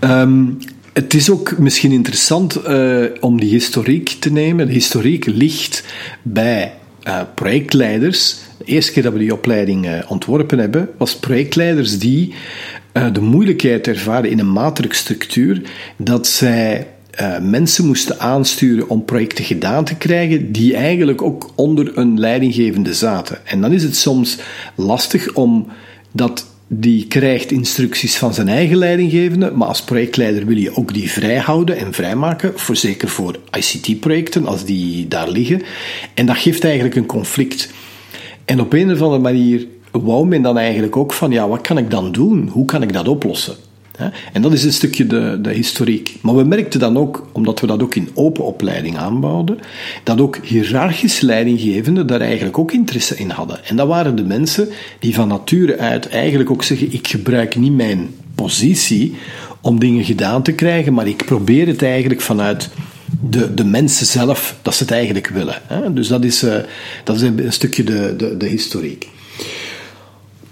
Ehm, 0.00 0.44
het 0.92 1.14
is 1.14 1.30
ook 1.30 1.58
misschien 1.58 1.92
interessant 1.92 2.56
eh, 2.56 3.04
om 3.20 3.40
die 3.40 3.50
historiek 3.50 4.16
te 4.18 4.32
nemen. 4.32 4.66
De 4.66 4.72
historiek 4.72 5.26
ligt 5.26 5.84
bij 6.22 6.72
eh, 7.04 7.20
projectleiders. 7.34 8.36
De 8.58 8.64
eerste 8.64 8.92
keer 8.92 9.02
dat 9.02 9.12
we 9.12 9.18
die 9.18 9.32
opleiding 9.32 9.86
eh, 9.86 10.10
ontworpen 10.10 10.58
hebben, 10.58 10.88
was 10.98 11.16
projectleiders 11.16 11.98
die 11.98 12.34
eh, 12.92 13.12
de 13.12 13.20
moeilijkheid 13.20 13.86
ervaren 13.86 14.30
in 14.30 14.38
een 14.38 14.52
matrixstructuur 14.52 15.62
dat 15.96 16.26
zij 16.26 16.88
mensen 17.42 17.86
moesten 17.86 18.20
aansturen 18.20 18.88
om 18.88 19.04
projecten 19.04 19.44
gedaan 19.44 19.84
te 19.84 19.94
krijgen 19.94 20.52
die 20.52 20.76
eigenlijk 20.76 21.22
ook 21.22 21.52
onder 21.54 21.98
een 21.98 22.20
leidinggevende 22.20 22.94
zaten. 22.94 23.46
En 23.46 23.60
dan 23.60 23.72
is 23.72 23.82
het 23.82 23.96
soms 23.96 24.38
lastig 24.74 25.32
om 25.32 25.66
dat 26.12 26.46
die 26.68 27.06
krijgt 27.06 27.50
instructies 27.50 28.16
van 28.16 28.34
zijn 28.34 28.48
eigen 28.48 28.76
leidinggevende, 28.76 29.50
maar 29.50 29.68
als 29.68 29.82
projectleider 29.82 30.46
wil 30.46 30.56
je 30.56 30.76
ook 30.76 30.94
die 30.94 31.10
vrijhouden 31.10 31.76
en 31.76 31.92
vrijmaken, 31.92 32.52
voor, 32.58 32.76
zeker 32.76 33.08
voor 33.08 33.38
ICT-projecten 33.50 34.46
als 34.46 34.64
die 34.64 35.08
daar 35.08 35.28
liggen. 35.28 35.62
En 36.14 36.26
dat 36.26 36.36
geeft 36.36 36.64
eigenlijk 36.64 36.94
een 36.94 37.06
conflict. 37.06 37.70
En 38.44 38.60
op 38.60 38.72
een 38.72 38.92
of 38.92 39.00
andere 39.00 39.22
manier 39.22 39.66
wou 39.90 40.26
men 40.26 40.42
dan 40.42 40.58
eigenlijk 40.58 40.96
ook 40.96 41.12
van, 41.12 41.30
ja, 41.30 41.48
wat 41.48 41.60
kan 41.60 41.78
ik 41.78 41.90
dan 41.90 42.12
doen? 42.12 42.48
Hoe 42.48 42.64
kan 42.64 42.82
ik 42.82 42.92
dat 42.92 43.08
oplossen? 43.08 43.54
En 44.32 44.42
dat 44.42 44.52
is 44.52 44.64
een 44.64 44.72
stukje 44.72 45.06
de, 45.06 45.38
de 45.42 45.50
historiek. 45.50 46.16
Maar 46.20 46.36
we 46.36 46.44
merkten 46.44 46.80
dan 46.80 46.96
ook, 46.96 47.26
omdat 47.32 47.60
we 47.60 47.66
dat 47.66 47.82
ook 47.82 47.94
in 47.94 48.08
open 48.14 48.44
opleiding 48.44 48.96
aanbouwden, 48.96 49.58
dat 50.04 50.20
ook 50.20 50.38
hiërarchisch 50.42 51.20
leidinggevenden 51.20 52.06
daar 52.06 52.20
eigenlijk 52.20 52.58
ook 52.58 52.72
interesse 52.72 53.16
in 53.16 53.30
hadden. 53.30 53.64
En 53.64 53.76
dat 53.76 53.88
waren 53.88 54.16
de 54.16 54.24
mensen 54.24 54.68
die 54.98 55.14
van 55.14 55.28
nature 55.28 55.78
uit 55.78 56.08
eigenlijk 56.08 56.50
ook 56.50 56.62
zeggen, 56.62 56.92
ik 56.92 57.08
gebruik 57.08 57.56
niet 57.56 57.72
mijn 57.72 58.14
positie 58.34 59.14
om 59.60 59.78
dingen 59.78 60.04
gedaan 60.04 60.42
te 60.42 60.52
krijgen, 60.52 60.94
maar 60.94 61.08
ik 61.08 61.24
probeer 61.24 61.66
het 61.66 61.82
eigenlijk 61.82 62.20
vanuit 62.20 62.70
de, 63.20 63.54
de 63.54 63.64
mensen 63.64 64.06
zelf, 64.06 64.56
dat 64.62 64.74
ze 64.74 64.82
het 64.82 64.92
eigenlijk 64.92 65.28
willen. 65.28 65.62
Hè? 65.66 65.92
Dus 65.92 66.08
dat 66.08 66.24
is, 66.24 66.42
eh, 66.42 66.56
dat 67.04 67.16
is 67.16 67.22
een, 67.22 67.52
stukje 67.52 67.84
de, 67.84 68.14
de, 68.16 68.36
de 68.36 68.46
historiek. 68.46 69.08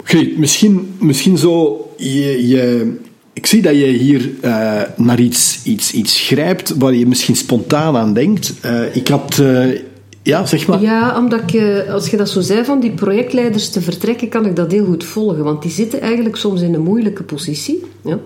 Griet, 0.03 0.37
misschien, 0.37 0.95
misschien 0.99 1.37
zo 1.37 1.87
je, 1.97 2.47
je, 2.47 2.95
ik 3.33 3.45
zie 3.45 3.61
dat 3.61 3.75
je 3.75 3.85
hier 3.85 4.29
uh, 4.43 4.81
naar 4.97 5.19
iets, 5.19 5.63
iets, 5.63 5.93
iets 5.93 6.19
grijpt 6.19 6.77
waar 6.77 6.93
je 6.93 7.07
misschien 7.07 7.35
spontaan 7.35 7.97
aan 7.97 8.13
denkt. 8.13 8.53
Uh, 8.65 8.95
ik 8.95 9.07
had. 9.07 9.37
Uh, 9.41 9.79
ja, 10.21 10.45
zeg 10.45 10.67
maar. 10.67 10.81
Ja, 10.81 11.17
omdat 11.17 11.39
ik, 11.51 11.87
als 11.89 12.09
je 12.09 12.17
dat 12.17 12.29
zo 12.29 12.41
zei 12.41 12.63
van 12.63 12.79
die 12.79 12.91
projectleiders 12.91 13.69
te 13.69 13.81
vertrekken, 13.81 14.29
kan 14.29 14.45
ik 14.45 14.55
dat 14.55 14.71
heel 14.71 14.85
goed 14.85 15.03
volgen. 15.03 15.43
Want 15.43 15.61
die 15.61 15.71
zitten 15.71 16.01
eigenlijk 16.01 16.35
soms 16.35 16.61
in 16.61 16.73
een 16.73 16.81
moeilijke 16.81 17.23
positie. 17.23 17.83
Ja. 18.03 18.19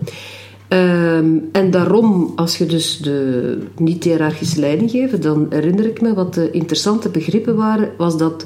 Um, 0.69 1.49
en 1.51 1.71
daarom, 1.71 2.33
als 2.35 2.57
je 2.57 2.65
dus 2.65 2.97
de 2.97 3.57
niet-hierarchische 3.77 4.59
leiding 4.59 4.91
geeft, 4.91 5.21
dan 5.21 5.45
herinner 5.49 5.85
ik 5.85 6.01
me 6.01 6.13
wat 6.13 6.33
de 6.33 6.51
interessante 6.51 7.09
begrippen 7.09 7.55
waren, 7.55 7.89
was 7.97 8.17
dat 8.17 8.45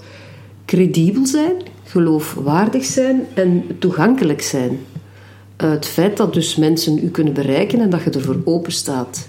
credibel 0.65 1.25
zijn, 1.25 1.55
geloofwaardig 1.83 2.85
zijn 2.85 3.21
en 3.33 3.63
toegankelijk 3.79 4.41
zijn. 4.41 4.79
Het 5.67 5.85
feit 5.85 6.17
dat 6.17 6.33
dus 6.33 6.55
mensen 6.55 6.99
u 7.03 7.09
kunnen 7.09 7.33
bereiken 7.33 7.79
en 7.79 7.89
dat 7.89 8.03
je 8.03 8.09
ervoor 8.09 8.41
open 8.43 8.71
staat. 8.71 9.27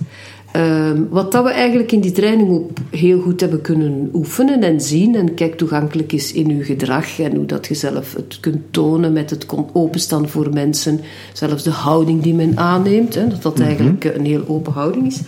Ehm, 0.53 1.03
wat 1.09 1.33
dat 1.33 1.45
we 1.45 1.51
eigenlijk 1.51 1.93
in 1.93 2.01
die 2.01 2.13
training 2.13 2.51
ook 2.51 2.71
heel 2.91 3.21
goed 3.21 3.41
hebben 3.41 3.61
kunnen 3.61 4.11
oefenen 4.13 4.63
en 4.63 4.81
zien 4.81 5.15
en 5.15 5.35
kijk 5.35 5.57
toegankelijk 5.57 6.13
is 6.13 6.33
in 6.33 6.51
uw 6.51 6.65
gedrag 6.65 7.19
en 7.19 7.37
hoe 7.37 7.47
dat 7.47 7.67
je 7.67 7.75
zelf 7.75 8.15
het 8.15 8.41
kunt 8.41 8.63
tonen 8.71 9.13
met 9.13 9.31
het 9.31 9.47
openstaan 9.73 10.29
voor 10.29 10.53
mensen, 10.53 11.01
zelfs 11.33 11.63
de 11.63 11.71
houding 11.71 12.23
die 12.23 12.35
men 12.35 12.59
aanneemt, 12.59 13.15
hè, 13.15 13.29
dat 13.29 13.43
dat 13.43 13.55
mhm. 13.55 13.67
eigenlijk 13.67 14.05
een 14.05 14.25
heel 14.25 14.45
open 14.47 14.73
houding 14.73 15.07
is. 15.07 15.21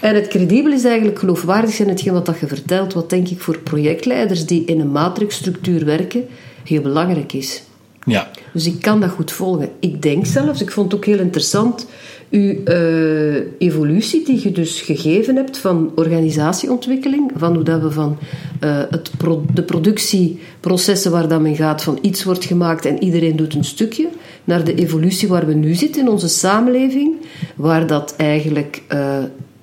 En 0.00 0.14
het 0.14 0.28
credibel 0.28 0.72
is 0.72 0.84
eigenlijk 0.84 1.18
geloofwaardig 1.18 1.74
zijn 1.74 1.88
hetgeen 1.88 2.12
wat 2.12 2.26
dat 2.26 2.38
je 2.38 2.46
vertelt, 2.46 2.92
wat 2.92 3.10
denk 3.10 3.28
ik 3.28 3.40
voor 3.40 3.58
projectleiders 3.58 4.46
die 4.46 4.64
in 4.64 4.80
een 4.80 4.92
matrixstructuur 4.92 5.84
werken, 5.84 6.24
heel 6.64 6.82
belangrijk 6.82 7.32
is. 7.32 7.62
Ja. 8.06 8.30
Dus 8.52 8.66
ik 8.66 8.80
kan 8.80 9.00
dat 9.00 9.10
goed 9.10 9.32
volgen. 9.32 9.68
Ik 9.80 10.02
denk 10.02 10.26
zelfs, 10.26 10.62
ik 10.62 10.70
vond 10.70 10.92
het 10.92 11.00
ook 11.00 11.06
heel 11.06 11.18
interessant, 11.18 11.86
uw 12.30 12.54
uh, 12.64 13.36
evolutie 13.58 14.24
die 14.24 14.42
je 14.42 14.52
dus 14.52 14.80
gegeven 14.80 15.36
hebt 15.36 15.58
van 15.58 15.92
organisatieontwikkeling, 15.94 17.30
van 17.36 17.54
hoe 17.54 17.64
dat 17.64 17.82
we 17.82 17.90
van 17.90 18.18
uh, 18.64 18.78
het 18.90 19.10
de 19.54 19.62
productieprocessen 19.62 21.10
waar 21.10 21.28
dat 21.28 21.40
men 21.40 21.56
gaat, 21.56 21.82
van 21.82 21.98
iets 22.02 22.24
wordt 22.24 22.44
gemaakt 22.44 22.84
en 22.84 23.02
iedereen 23.02 23.36
doet 23.36 23.54
een 23.54 23.64
stukje, 23.64 24.08
naar 24.44 24.64
de 24.64 24.74
evolutie 24.74 25.28
waar 25.28 25.46
we 25.46 25.54
nu 25.54 25.74
zitten 25.74 26.02
in 26.02 26.08
onze 26.08 26.28
samenleving, 26.28 27.14
waar 27.56 27.86
dat 27.86 28.14
eigenlijk 28.16 28.82
uh, 28.92 29.18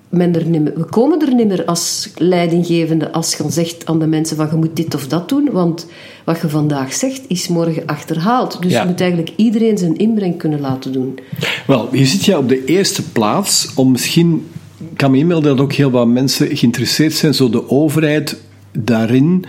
men 0.09 0.35
er 0.35 0.45
niet 0.45 0.61
meer, 0.61 0.73
we 0.75 0.83
komen 0.83 1.21
er 1.21 1.35
niet 1.35 1.47
meer 1.47 1.65
als 1.65 2.09
leidinggevende 2.15 3.11
als 3.11 3.35
je 3.35 3.43
zegt 3.47 3.85
aan 3.85 3.99
de 3.99 4.07
mensen 4.07 4.37
van 4.37 4.47
je 4.51 4.55
moet 4.55 4.75
dit 4.75 4.95
of 4.95 5.07
dat 5.07 5.29
doen, 5.29 5.49
want 5.51 5.87
wat 6.23 6.41
je 6.41 6.49
vandaag 6.49 6.93
zegt 6.93 7.21
is 7.27 7.47
morgen 7.47 7.85
achterhaald. 7.85 8.61
Dus 8.61 8.71
je 8.71 8.83
moet 8.85 9.01
eigenlijk 9.01 9.31
iedereen 9.35 9.77
zijn 9.77 9.97
inbreng 9.97 10.37
kunnen 10.37 10.59
laten 10.59 10.91
doen. 10.91 11.19
Wel, 11.67 11.95
je 11.95 12.05
zit 12.05 12.25
ja 12.25 12.37
op 12.37 12.49
de 12.49 12.65
eerste 12.65 13.11
plaats 13.11 13.73
om 13.75 13.91
misschien, 13.91 14.47
ik 14.91 14.97
kan 14.97 15.11
me 15.11 15.17
inmelden 15.17 15.55
dat 15.55 15.65
ook 15.65 15.73
heel 15.73 15.91
wat 15.91 16.07
mensen 16.07 16.57
geïnteresseerd 16.57 17.13
zijn, 17.13 17.33
zo 17.33 17.49
de 17.49 17.69
overheid 17.69 18.37
daarin 18.71 19.45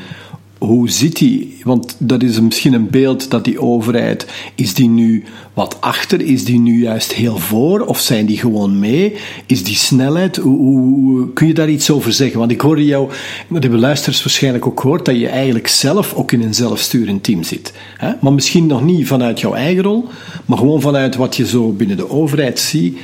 hoe 0.59 0.91
zit 0.91 1.17
die? 1.17 1.57
Want 1.63 1.97
dat 1.99 2.23
is 2.23 2.41
misschien 2.41 2.73
een 2.73 2.91
beeld 2.91 3.31
dat 3.31 3.45
die 3.45 3.61
overheid, 3.61 4.27
is 4.55 4.75
die 4.75 4.89
nu 4.89 5.25
wat 5.55 5.77
achter? 5.81 6.21
Is 6.21 6.45
die 6.45 6.59
nu 6.59 6.83
juist 6.83 7.13
heel 7.13 7.39
voor? 7.39 7.81
Of 7.81 8.01
zijn 8.01 8.27
die 8.27 8.39
gewoon 8.39 8.79
mee? 8.79 9.17
Is 9.47 9.65
die 9.65 9.77
snelheid? 9.77 10.37
Hoe, 10.37 11.33
kun 11.33 11.47
je 11.47 11.55
daar 11.55 11.69
iets 11.69 11.91
over 11.91 12.13
zeggen? 12.13 12.39
Want 12.39 12.51
ik 12.51 12.61
hoorde 12.61 12.85
jou, 12.85 13.11
dat 13.49 13.63
hebben 13.63 13.81
luisteraars 13.81 14.23
waarschijnlijk 14.23 14.67
ook 14.67 14.81
gehoord, 14.81 15.05
dat 15.05 15.19
je 15.19 15.29
eigenlijk 15.29 15.69
zelf 15.69 16.15
ook 16.15 16.33
in 16.33 16.43
een 16.43 16.55
zelfsturend 16.55 17.23
team 17.23 17.43
zit. 17.43 17.73
Maar 18.21 18.33
misschien 18.33 18.67
nog 18.67 18.85
niet 18.85 19.07
vanuit 19.07 19.41
jouw 19.41 19.55
eigen 19.55 19.83
rol, 19.83 20.05
maar 20.47 20.59
gewoon 20.59 20.81
vanuit 20.81 21.17
wat 21.17 21.37
je 21.37 21.47
zo 21.47 21.73
binnen 21.73 21.97
de 21.97 22.11
overheid 22.11 22.59
ziet 22.59 22.99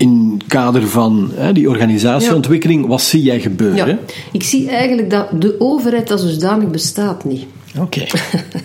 in 0.00 0.36
het 0.38 0.48
kader 0.48 0.88
van 0.88 1.30
hè, 1.34 1.52
die 1.52 1.68
organisatieontwikkeling, 1.68 2.86
wat 2.86 3.02
zie 3.02 3.22
jij 3.22 3.40
gebeuren? 3.40 3.86
Ja. 3.86 3.98
Ik 4.32 4.42
zie 4.42 4.68
eigenlijk 4.68 5.10
dat 5.10 5.26
de 5.40 5.56
overheid 5.58 6.10
als 6.10 6.22
dusdanig 6.22 6.70
bestaat 6.70 7.24
niet. 7.24 7.44
Oké. 7.78 8.06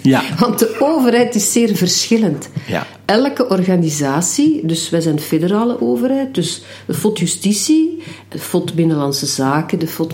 Ja. 0.01 0.23
Want 0.39 0.59
de 0.59 0.75
overheid 0.79 1.35
is 1.35 1.51
zeer 1.51 1.75
verschillend. 1.75 2.49
Ja. 2.67 2.87
Elke 3.05 3.49
organisatie, 3.49 4.65
dus 4.65 4.89
wij 4.89 5.01
zijn 5.01 5.19
federale 5.19 5.81
overheid, 5.81 6.33
dus 6.33 6.63
de 6.85 6.93
FOD 6.93 7.19
Justitie, 7.19 8.03
de 8.29 8.39
FOD 8.39 8.73
Binnenlandse 8.75 9.25
Zaken, 9.25 9.79
de 9.79 9.87
FOD 9.87 10.13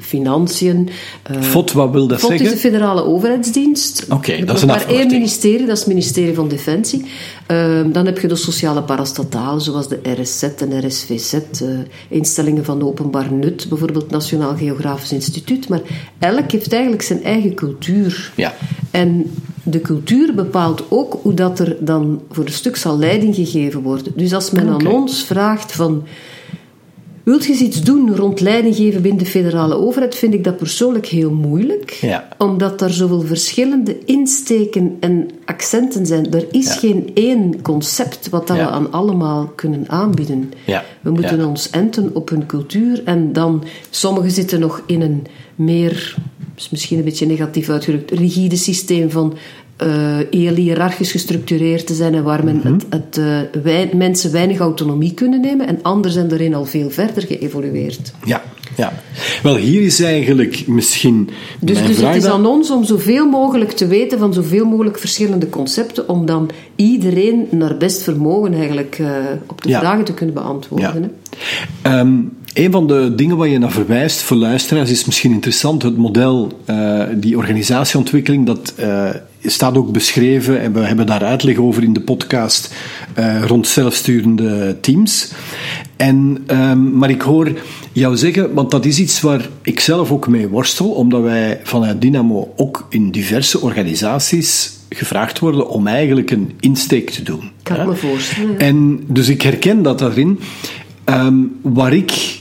financiën. 0.00 0.88
Uh, 1.30 1.42
FOD, 1.42 1.72
wat 1.72 1.90
wil 1.90 2.06
dat 2.06 2.18
FOD 2.18 2.28
zeggen? 2.28 2.46
is 2.46 2.52
de 2.52 2.58
federale 2.58 3.04
overheidsdienst. 3.04 4.06
Oké, 4.08 4.44
dat 4.44 4.56
is 4.56 4.62
een 4.62 4.68
maar 4.68 4.88
één 4.88 5.06
ministerie, 5.06 5.66
dat 5.66 5.76
is 5.76 5.78
het 5.78 5.88
ministerie 5.88 6.34
van 6.34 6.48
Defensie. 6.48 7.04
Uh, 7.48 7.80
dan 7.92 8.06
heb 8.06 8.18
je 8.18 8.28
de 8.28 8.36
sociale 8.36 8.82
parastatalen, 8.82 9.60
zoals 9.60 9.88
de 9.88 10.00
RSZ 10.02 10.42
en 10.42 10.86
RSVZ, 10.86 11.32
uh, 11.32 11.40
eh, 11.60 11.78
instellingen 12.08 12.64
van 12.64 12.82
openbaar 12.82 13.32
nut, 13.32 13.66
bijvoorbeeld 13.68 14.10
Nationaal 14.10 14.56
Geografisch 14.56 15.12
Instituut. 15.12 15.68
Maar 15.68 15.80
elk 16.18 16.50
heeft 16.50 16.72
eigenlijk 16.72 17.02
zijn 17.02 17.22
eigen 17.22 17.54
cultuur. 17.54 18.32
Ja. 18.36 18.54
En 18.90 19.30
de 19.62 19.80
cultuur 19.80 20.34
bepaalt 20.34 20.84
ook 20.88 21.18
hoe 21.22 21.34
dat 21.34 21.58
er 21.58 21.76
dan 21.80 22.22
voor 22.30 22.44
een 22.44 22.52
stuk 22.52 22.76
zal 22.76 22.98
leiding 22.98 23.34
gegeven 23.34 23.82
worden. 23.82 24.12
Dus 24.16 24.34
als 24.34 24.50
men 24.50 24.68
aan 24.68 24.86
ons 24.86 25.24
vraagt 25.24 25.72
van 25.72 26.02
Wilt 27.30 27.46
je 27.46 27.64
iets 27.64 27.82
doen 27.82 28.16
rond 28.16 28.40
leiding 28.40 28.76
geven 28.76 29.02
binnen 29.02 29.24
de 29.24 29.30
federale 29.30 29.74
overheid, 29.74 30.14
vind 30.14 30.34
ik 30.34 30.44
dat 30.44 30.56
persoonlijk 30.56 31.06
heel 31.06 31.30
moeilijk. 31.30 31.90
Ja. 31.90 32.28
Omdat 32.38 32.80
er 32.80 32.92
zoveel 32.92 33.20
verschillende 33.20 34.04
insteken 34.04 34.96
en 35.00 35.30
accenten 35.44 36.06
zijn. 36.06 36.32
Er 36.32 36.46
is 36.50 36.70
geen 36.70 37.10
één 37.14 37.62
concept 37.62 38.28
wat 38.28 38.46
dat 38.46 38.56
we 38.56 38.66
aan 38.66 38.92
allemaal 38.92 39.46
kunnen 39.46 39.84
aanbieden. 39.88 40.52
We 41.00 41.10
moeten 41.10 41.46
ons 41.46 41.70
enten 41.70 42.10
op 42.14 42.28
hun 42.28 42.46
cultuur 42.46 43.02
en 43.04 43.32
dan, 43.32 43.64
sommigen 43.90 44.30
zitten 44.30 44.60
nog 44.60 44.82
in 44.86 45.00
een 45.00 45.26
meer, 45.54 46.16
misschien 46.70 46.98
een 46.98 47.04
beetje 47.04 47.26
negatief 47.26 47.68
uitgedrukt, 47.68 48.10
rigide 48.10 48.56
systeem 48.56 49.10
van 49.10 49.34
uh, 49.82 50.18
heel 50.30 50.54
hiërarchisch 50.54 51.10
gestructureerd 51.10 51.86
te 51.86 51.94
zijn 51.94 52.14
en 52.14 52.22
waar 52.22 52.44
men 52.44 52.56
mhm. 52.56 52.72
het, 52.72 52.84
het 52.88 53.16
uh, 53.18 53.62
wij, 53.62 53.90
mensen 53.94 54.32
weinig 54.32 54.58
autonomie 54.58 55.14
kunnen 55.14 55.40
nemen 55.40 55.66
en 55.66 55.78
anderen 55.82 56.12
zijn 56.12 56.32
erin 56.32 56.54
al 56.54 56.64
veel 56.64 56.90
verder 56.90 57.22
geëvolueerd. 57.22 58.12
Ja, 58.24 58.42
ja. 58.76 58.92
Wel, 59.42 59.56
hier 59.56 59.82
is 59.82 60.00
eigenlijk 60.00 60.66
misschien. 60.66 61.30
Dus, 61.60 61.86
dus 61.86 62.00
het 62.00 62.16
is 62.16 62.24
aan 62.24 62.46
ons 62.46 62.70
om 62.70 62.84
zoveel 62.84 63.26
mogelijk 63.26 63.70
te 63.70 63.86
weten 63.86 64.18
van 64.18 64.34
zoveel 64.34 64.66
mogelijk 64.66 64.98
verschillende 64.98 65.48
concepten, 65.48 66.08
om 66.08 66.26
dan 66.26 66.50
iedereen 66.76 67.46
naar 67.50 67.76
best 67.76 68.02
vermogen 68.02 68.54
eigenlijk 68.54 68.98
uh, 68.98 69.08
op 69.46 69.62
de 69.62 69.68
vragen 69.68 70.04
te 70.04 70.14
kunnen 70.14 70.34
beantwoorden. 70.34 71.12
Ja. 71.82 72.00
Um, 72.00 72.38
een 72.52 72.70
van 72.70 72.86
de 72.86 73.12
dingen 73.14 73.36
waar 73.36 73.48
je 73.48 73.58
naar 73.58 73.70
verwijst 73.70 74.22
voor 74.22 74.36
luisteraars 74.36 74.90
is 74.90 75.04
misschien 75.04 75.32
interessant. 75.32 75.82
Het 75.82 75.96
model, 75.96 76.60
uh, 76.66 77.02
die 77.14 77.36
organisatieontwikkeling, 77.36 78.46
dat 78.46 78.74
uh, 78.80 79.08
staat 79.44 79.76
ook 79.76 79.92
beschreven 79.92 80.60
en 80.60 80.72
we 80.72 80.80
hebben 80.80 81.06
daar 81.06 81.24
uitleg 81.24 81.56
over 81.56 81.82
in 81.82 81.92
de 81.92 82.00
podcast 82.00 82.74
uh, 83.18 83.44
rond 83.44 83.66
zelfsturende 83.66 84.76
teams. 84.80 85.32
En, 85.96 86.44
um, 86.46 86.96
maar 86.96 87.10
ik 87.10 87.20
hoor 87.20 87.52
jou 87.92 88.16
zeggen, 88.16 88.54
want 88.54 88.70
dat 88.70 88.84
is 88.84 88.98
iets 88.98 89.20
waar 89.20 89.48
ik 89.62 89.80
zelf 89.80 90.10
ook 90.10 90.28
mee 90.28 90.48
worstel, 90.48 90.90
omdat 90.90 91.22
wij 91.22 91.60
vanuit 91.62 92.00
Dynamo 92.00 92.52
ook 92.56 92.86
in 92.90 93.10
diverse 93.10 93.60
organisaties 93.60 94.78
gevraagd 94.88 95.38
worden 95.38 95.68
om 95.68 95.86
eigenlijk 95.86 96.30
een 96.30 96.52
insteek 96.60 97.10
te 97.10 97.22
doen. 97.22 97.50
Kan 97.62 97.80
ik 97.80 97.86
me 97.86 97.96
voorstellen. 97.96 98.58
En 98.58 99.00
dus 99.06 99.28
ik 99.28 99.42
herken 99.42 99.82
dat 99.82 99.98
daarin. 99.98 100.40
Um, 101.04 101.56
waar 101.62 101.92
ik 101.92 102.39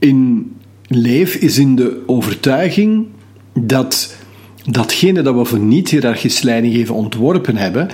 in 0.00 0.52
leef, 0.86 1.34
is 1.34 1.58
in 1.58 1.76
de 1.76 2.02
overtuiging 2.06 3.06
dat 3.54 4.16
datgene 4.64 5.22
dat 5.22 5.34
we 5.34 5.44
voor 5.44 5.58
niet-hierarchisch 5.58 6.42
leidinggeven 6.42 6.94
ontworpen 6.94 7.56
hebben, 7.56 7.88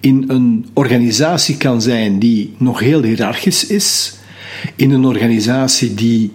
in 0.00 0.24
een 0.26 0.66
organisatie 0.72 1.56
kan 1.56 1.82
zijn 1.82 2.18
die 2.18 2.54
nog 2.56 2.80
heel 2.80 3.02
hiërarchisch 3.02 3.66
is, 3.66 4.14
in 4.76 4.90
een 4.90 5.04
organisatie 5.04 5.94
die 5.94 6.30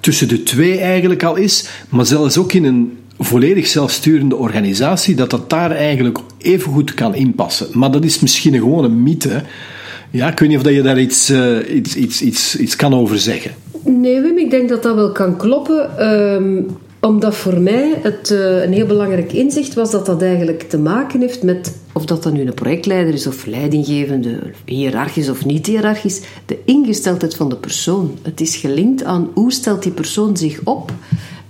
tussen 0.00 0.28
de 0.28 0.42
twee 0.42 0.78
eigenlijk 0.78 1.22
al 1.22 1.36
is, 1.36 1.68
maar 1.88 2.06
zelfs 2.06 2.38
ook 2.38 2.52
in 2.52 2.64
een 2.64 2.98
volledig 3.18 3.66
zelfsturende 3.66 4.36
organisatie, 4.36 5.14
dat 5.14 5.30
dat 5.30 5.50
daar 5.50 5.70
eigenlijk 5.70 6.18
even 6.38 6.72
goed 6.72 6.94
kan 6.94 7.14
inpassen. 7.14 7.66
Maar 7.72 7.90
dat 7.90 8.04
is 8.04 8.20
misschien 8.20 8.54
gewoon 8.54 8.84
een 8.84 9.02
mythe. 9.02 9.42
Ja, 10.10 10.30
ik 10.30 10.38
weet 10.38 10.48
niet 10.48 10.58
of 10.58 10.70
je 10.70 10.82
daar 10.82 11.00
iets, 11.00 11.30
uh, 11.30 11.76
iets, 11.76 11.96
iets, 11.96 12.22
iets, 12.22 12.56
iets 12.56 12.76
kan 12.76 12.94
over 12.94 13.18
zeggen. 13.18 13.50
Nee, 13.86 14.20
Wim, 14.20 14.38
ik 14.38 14.50
denk 14.50 14.68
dat 14.68 14.82
dat 14.82 14.94
wel 14.94 15.12
kan 15.12 15.36
kloppen. 15.36 16.08
Um, 16.08 16.66
omdat 17.00 17.36
voor 17.36 17.60
mij 17.60 17.92
het 18.02 18.30
uh, 18.30 18.62
een 18.62 18.72
heel 18.72 18.86
belangrijk 18.86 19.32
inzicht 19.32 19.74
was 19.74 19.90
dat 19.90 20.06
dat 20.06 20.22
eigenlijk 20.22 20.62
te 20.62 20.78
maken 20.78 21.20
heeft 21.20 21.42
met, 21.42 21.78
of 21.92 22.04
dat 22.04 22.22
dat 22.22 22.32
nu 22.32 22.40
een 22.40 22.54
projectleider 22.54 23.14
is 23.14 23.26
of 23.26 23.46
leidinggevende, 23.46 24.40
hiërarchisch 24.64 25.28
of 25.28 25.44
niet 25.44 25.66
hiërarchisch, 25.66 26.20
de 26.46 26.58
ingesteldheid 26.64 27.34
van 27.34 27.48
de 27.48 27.56
persoon. 27.56 28.18
Het 28.22 28.40
is 28.40 28.56
gelinkt 28.56 29.04
aan 29.04 29.30
hoe 29.34 29.52
stelt 29.52 29.82
die 29.82 29.92
persoon 29.92 30.36
zich 30.36 30.60
op 30.64 30.92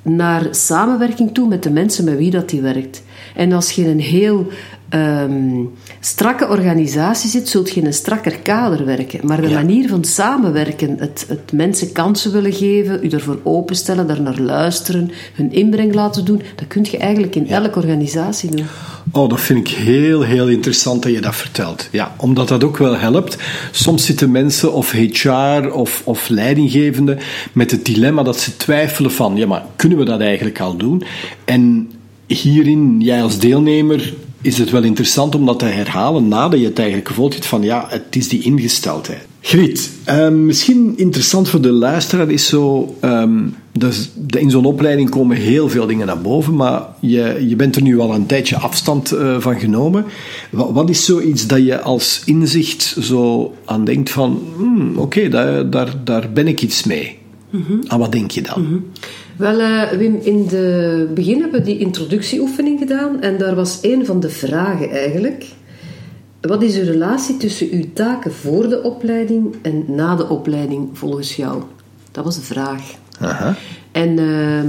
naar 0.02 0.47
samenwerking 0.50 1.35
toe 1.35 1.49
met 1.49 1.62
de 1.62 1.71
mensen 1.71 2.05
met 2.05 2.16
wie 2.16 2.31
dat 2.31 2.49
die 2.49 2.61
werkt. 2.61 3.02
En 3.35 3.52
als 3.52 3.71
je 3.71 3.88
een 3.88 4.00
heel 4.00 4.47
ehm, 4.88 5.64
strakke 6.00 6.49
organisatie 6.49 7.31
zit, 7.31 7.49
zult 7.49 7.71
je 7.71 7.81
in 7.81 7.87
een 7.87 7.93
strakker 7.93 8.38
kader 8.38 8.85
werken. 8.85 9.26
Maar 9.26 9.40
de 9.40 9.50
manier 9.50 9.88
van 9.88 10.05
samenwerken, 10.05 10.97
het, 10.99 11.25
het 11.28 11.52
mensen 11.52 11.93
kansen 11.93 12.33
willen 12.33 12.52
geven, 12.52 13.05
u 13.05 13.09
ervoor 13.09 13.38
openstellen, 13.43 14.07
daar 14.07 14.23
naar 14.23 14.40
luisteren, 14.40 15.11
hun 15.35 15.52
inbreng 15.52 15.95
laten 15.95 16.25
doen, 16.25 16.43
dat 16.55 16.66
kun 16.69 16.87
je 16.90 16.99
eigenlijk 16.99 17.35
in 17.35 17.49
elke 17.49 17.78
organisatie 17.78 18.50
doen. 18.50 18.66
Oh, 19.11 19.28
dat 19.28 19.40
vind 19.40 19.69
ik 19.69 19.75
heel, 19.75 20.23
heel 20.23 20.49
interessant 20.49 21.02
dat 21.02 21.12
je 21.12 21.21
dat 21.21 21.37
vertelt. 21.37 21.88
Ja, 21.93 22.14
omdat 22.16 22.49
dat 22.49 22.64
ook 22.64 22.76
wel 22.76 22.97
helpt. 22.97 23.37
Soms 23.71 24.07
zitten 24.07 24.31
mensen 24.31 24.73
of 24.73 24.90
HR 24.90 25.71
of, 25.73 26.02
of 26.05 26.28
leidinggevenden 26.28 27.19
met 27.52 27.71
het 27.71 27.85
dilemma 27.85 28.23
dat 28.23 28.40
ze 28.40 28.57
twijfelen 28.57 29.12
van, 29.12 29.37
ja, 29.37 29.47
maar 29.47 29.62
kunnen 29.76 29.99
we 29.99 30.05
dat 30.05 30.21
eigenlijk 30.21 30.61
al 30.61 30.76
doen? 30.76 31.02
En 31.45 31.90
hierin, 32.26 33.00
jij 33.00 33.23
als 33.23 33.38
deelnemer, 33.38 34.14
is 34.47 34.59
het 34.59 34.71
wel 34.71 34.83
interessant 34.83 35.35
om 35.35 35.47
dat 35.47 35.59
te 35.59 35.65
herhalen 35.65 36.29
nadat 36.29 36.61
je 36.61 36.67
het 36.67 36.79
eigenlijk 36.79 37.09
gevoeld 37.09 37.33
hebt 37.33 37.47
van, 37.47 37.62
ja, 37.62 37.87
het 37.88 38.17
is 38.17 38.29
die 38.29 38.43
ingesteldheid. 38.43 39.26
Griet, 39.41 39.91
ehm, 40.05 40.45
misschien 40.47 40.93
interessant 40.97 41.49
voor 41.49 41.61
de 41.61 41.71
luisteraar 41.73 42.31
is 42.31 42.47
zo... 42.49 42.95
ehm, 43.00 43.43
dus 43.73 44.11
in 44.26 44.50
zo'n 44.50 44.65
opleiding 44.65 45.11
komen 45.11 45.37
heel 45.37 45.69
veel 45.69 45.87
dingen 45.87 46.07
naar 46.07 46.21
boven, 46.21 46.55
maar 46.57 46.83
je, 47.00 47.45
je 47.49 47.57
bent 47.57 47.76
er 47.76 47.83
nu 47.83 47.99
al 47.99 48.15
een 48.15 48.26
tijdje 48.26 48.57
afstand 48.57 49.12
eh, 49.12 49.37
van 49.41 49.59
genomen. 49.59 50.05
Wat, 50.50 50.71
wat 50.73 50.91
is 50.91 51.05
zoiets 51.05 51.47
dat 51.47 51.65
je 51.65 51.81
als 51.81 52.23
inzicht 52.25 52.97
zo 53.00 53.55
aan 53.65 53.85
denkt 53.85 54.11
van... 54.11 54.43
hmm, 54.57 54.99
Oké, 54.99 55.29
daar, 55.29 55.71
daar, 55.71 55.95
daar 56.05 56.31
ben 56.33 56.49
ik 56.49 56.62
iets 56.62 56.85
mee. 56.85 57.19
Aan 57.87 57.99
wat 57.99 58.12
denk 58.12 58.31
je 58.31 58.43
dan? 58.43 58.85
Wel, 59.37 59.61
eh, 59.61 59.90
Wim, 59.90 60.19
in 60.23 60.38
het 60.49 61.14
begin 61.14 61.40
hebben 61.40 61.61
we 61.61 61.66
die 61.66 61.78
introductieoefening 61.78 62.78
gedaan 62.78 63.21
en 63.21 63.38
daar 63.38 63.55
was 63.55 63.78
een 63.83 64.07
van 64.07 64.21
de 64.21 64.31
vragen 64.31 64.90
eigenlijk. 64.90 65.47
Wat 66.40 66.62
is 66.62 66.76
uw 66.76 66.85
relatie 66.85 67.37
tussen 67.37 67.69
uw 67.71 67.85
taken 67.93 68.33
voor 68.33 68.69
de 68.69 68.83
opleiding 68.83 69.55
en 69.62 69.85
na 69.88 70.16
de 70.16 70.28
opleiding 70.28 70.88
volgens 70.93 71.37
jou? 71.37 71.62
Dat 72.11 72.25
was 72.25 72.35
de 72.35 72.43
vraag. 72.43 72.95
Aha. 73.21 73.55
En 73.93 74.09
ehm, 74.09 74.69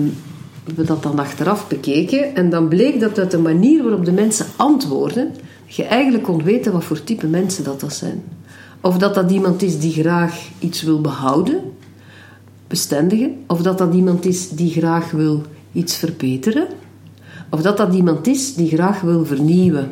we 0.63 0.63
hebben 0.65 0.85
dat 0.85 1.03
dan 1.03 1.19
achteraf 1.19 1.67
bekeken 1.67 2.35
en 2.35 2.49
dan 2.49 2.67
bleek 2.67 2.99
dat 2.99 3.19
uit 3.19 3.31
de 3.31 3.37
manier 3.37 3.83
waarop 3.83 4.05
de 4.05 4.11
mensen 4.11 4.45
antwoorden, 4.55 5.31
je 5.65 5.83
eigenlijk 5.83 6.23
kon 6.23 6.43
weten 6.43 6.71
wat 6.71 6.83
voor 6.83 7.03
type 7.03 7.27
mensen 7.27 7.63
dat, 7.63 7.79
dat 7.79 7.93
zijn. 7.93 8.23
Of 8.81 8.97
dat 8.97 9.13
dat 9.13 9.31
iemand 9.31 9.61
is 9.61 9.79
die 9.79 9.91
graag 9.91 10.49
iets 10.59 10.81
wil 10.81 11.01
behouden, 11.01 11.61
bestendigen, 12.67 13.35
of 13.47 13.61
dat 13.61 13.77
dat 13.77 13.93
iemand 13.93 14.25
is 14.25 14.49
die 14.49 14.71
graag 14.71 15.11
wil 15.11 15.43
iets 15.73 15.95
verbeteren, 15.95 16.67
of 17.49 17.61
dat 17.61 17.77
dat 17.77 17.93
iemand 17.93 18.27
is 18.27 18.53
die 18.55 18.67
graag 18.67 19.01
wil 19.01 19.25
vernieuwen. 19.25 19.91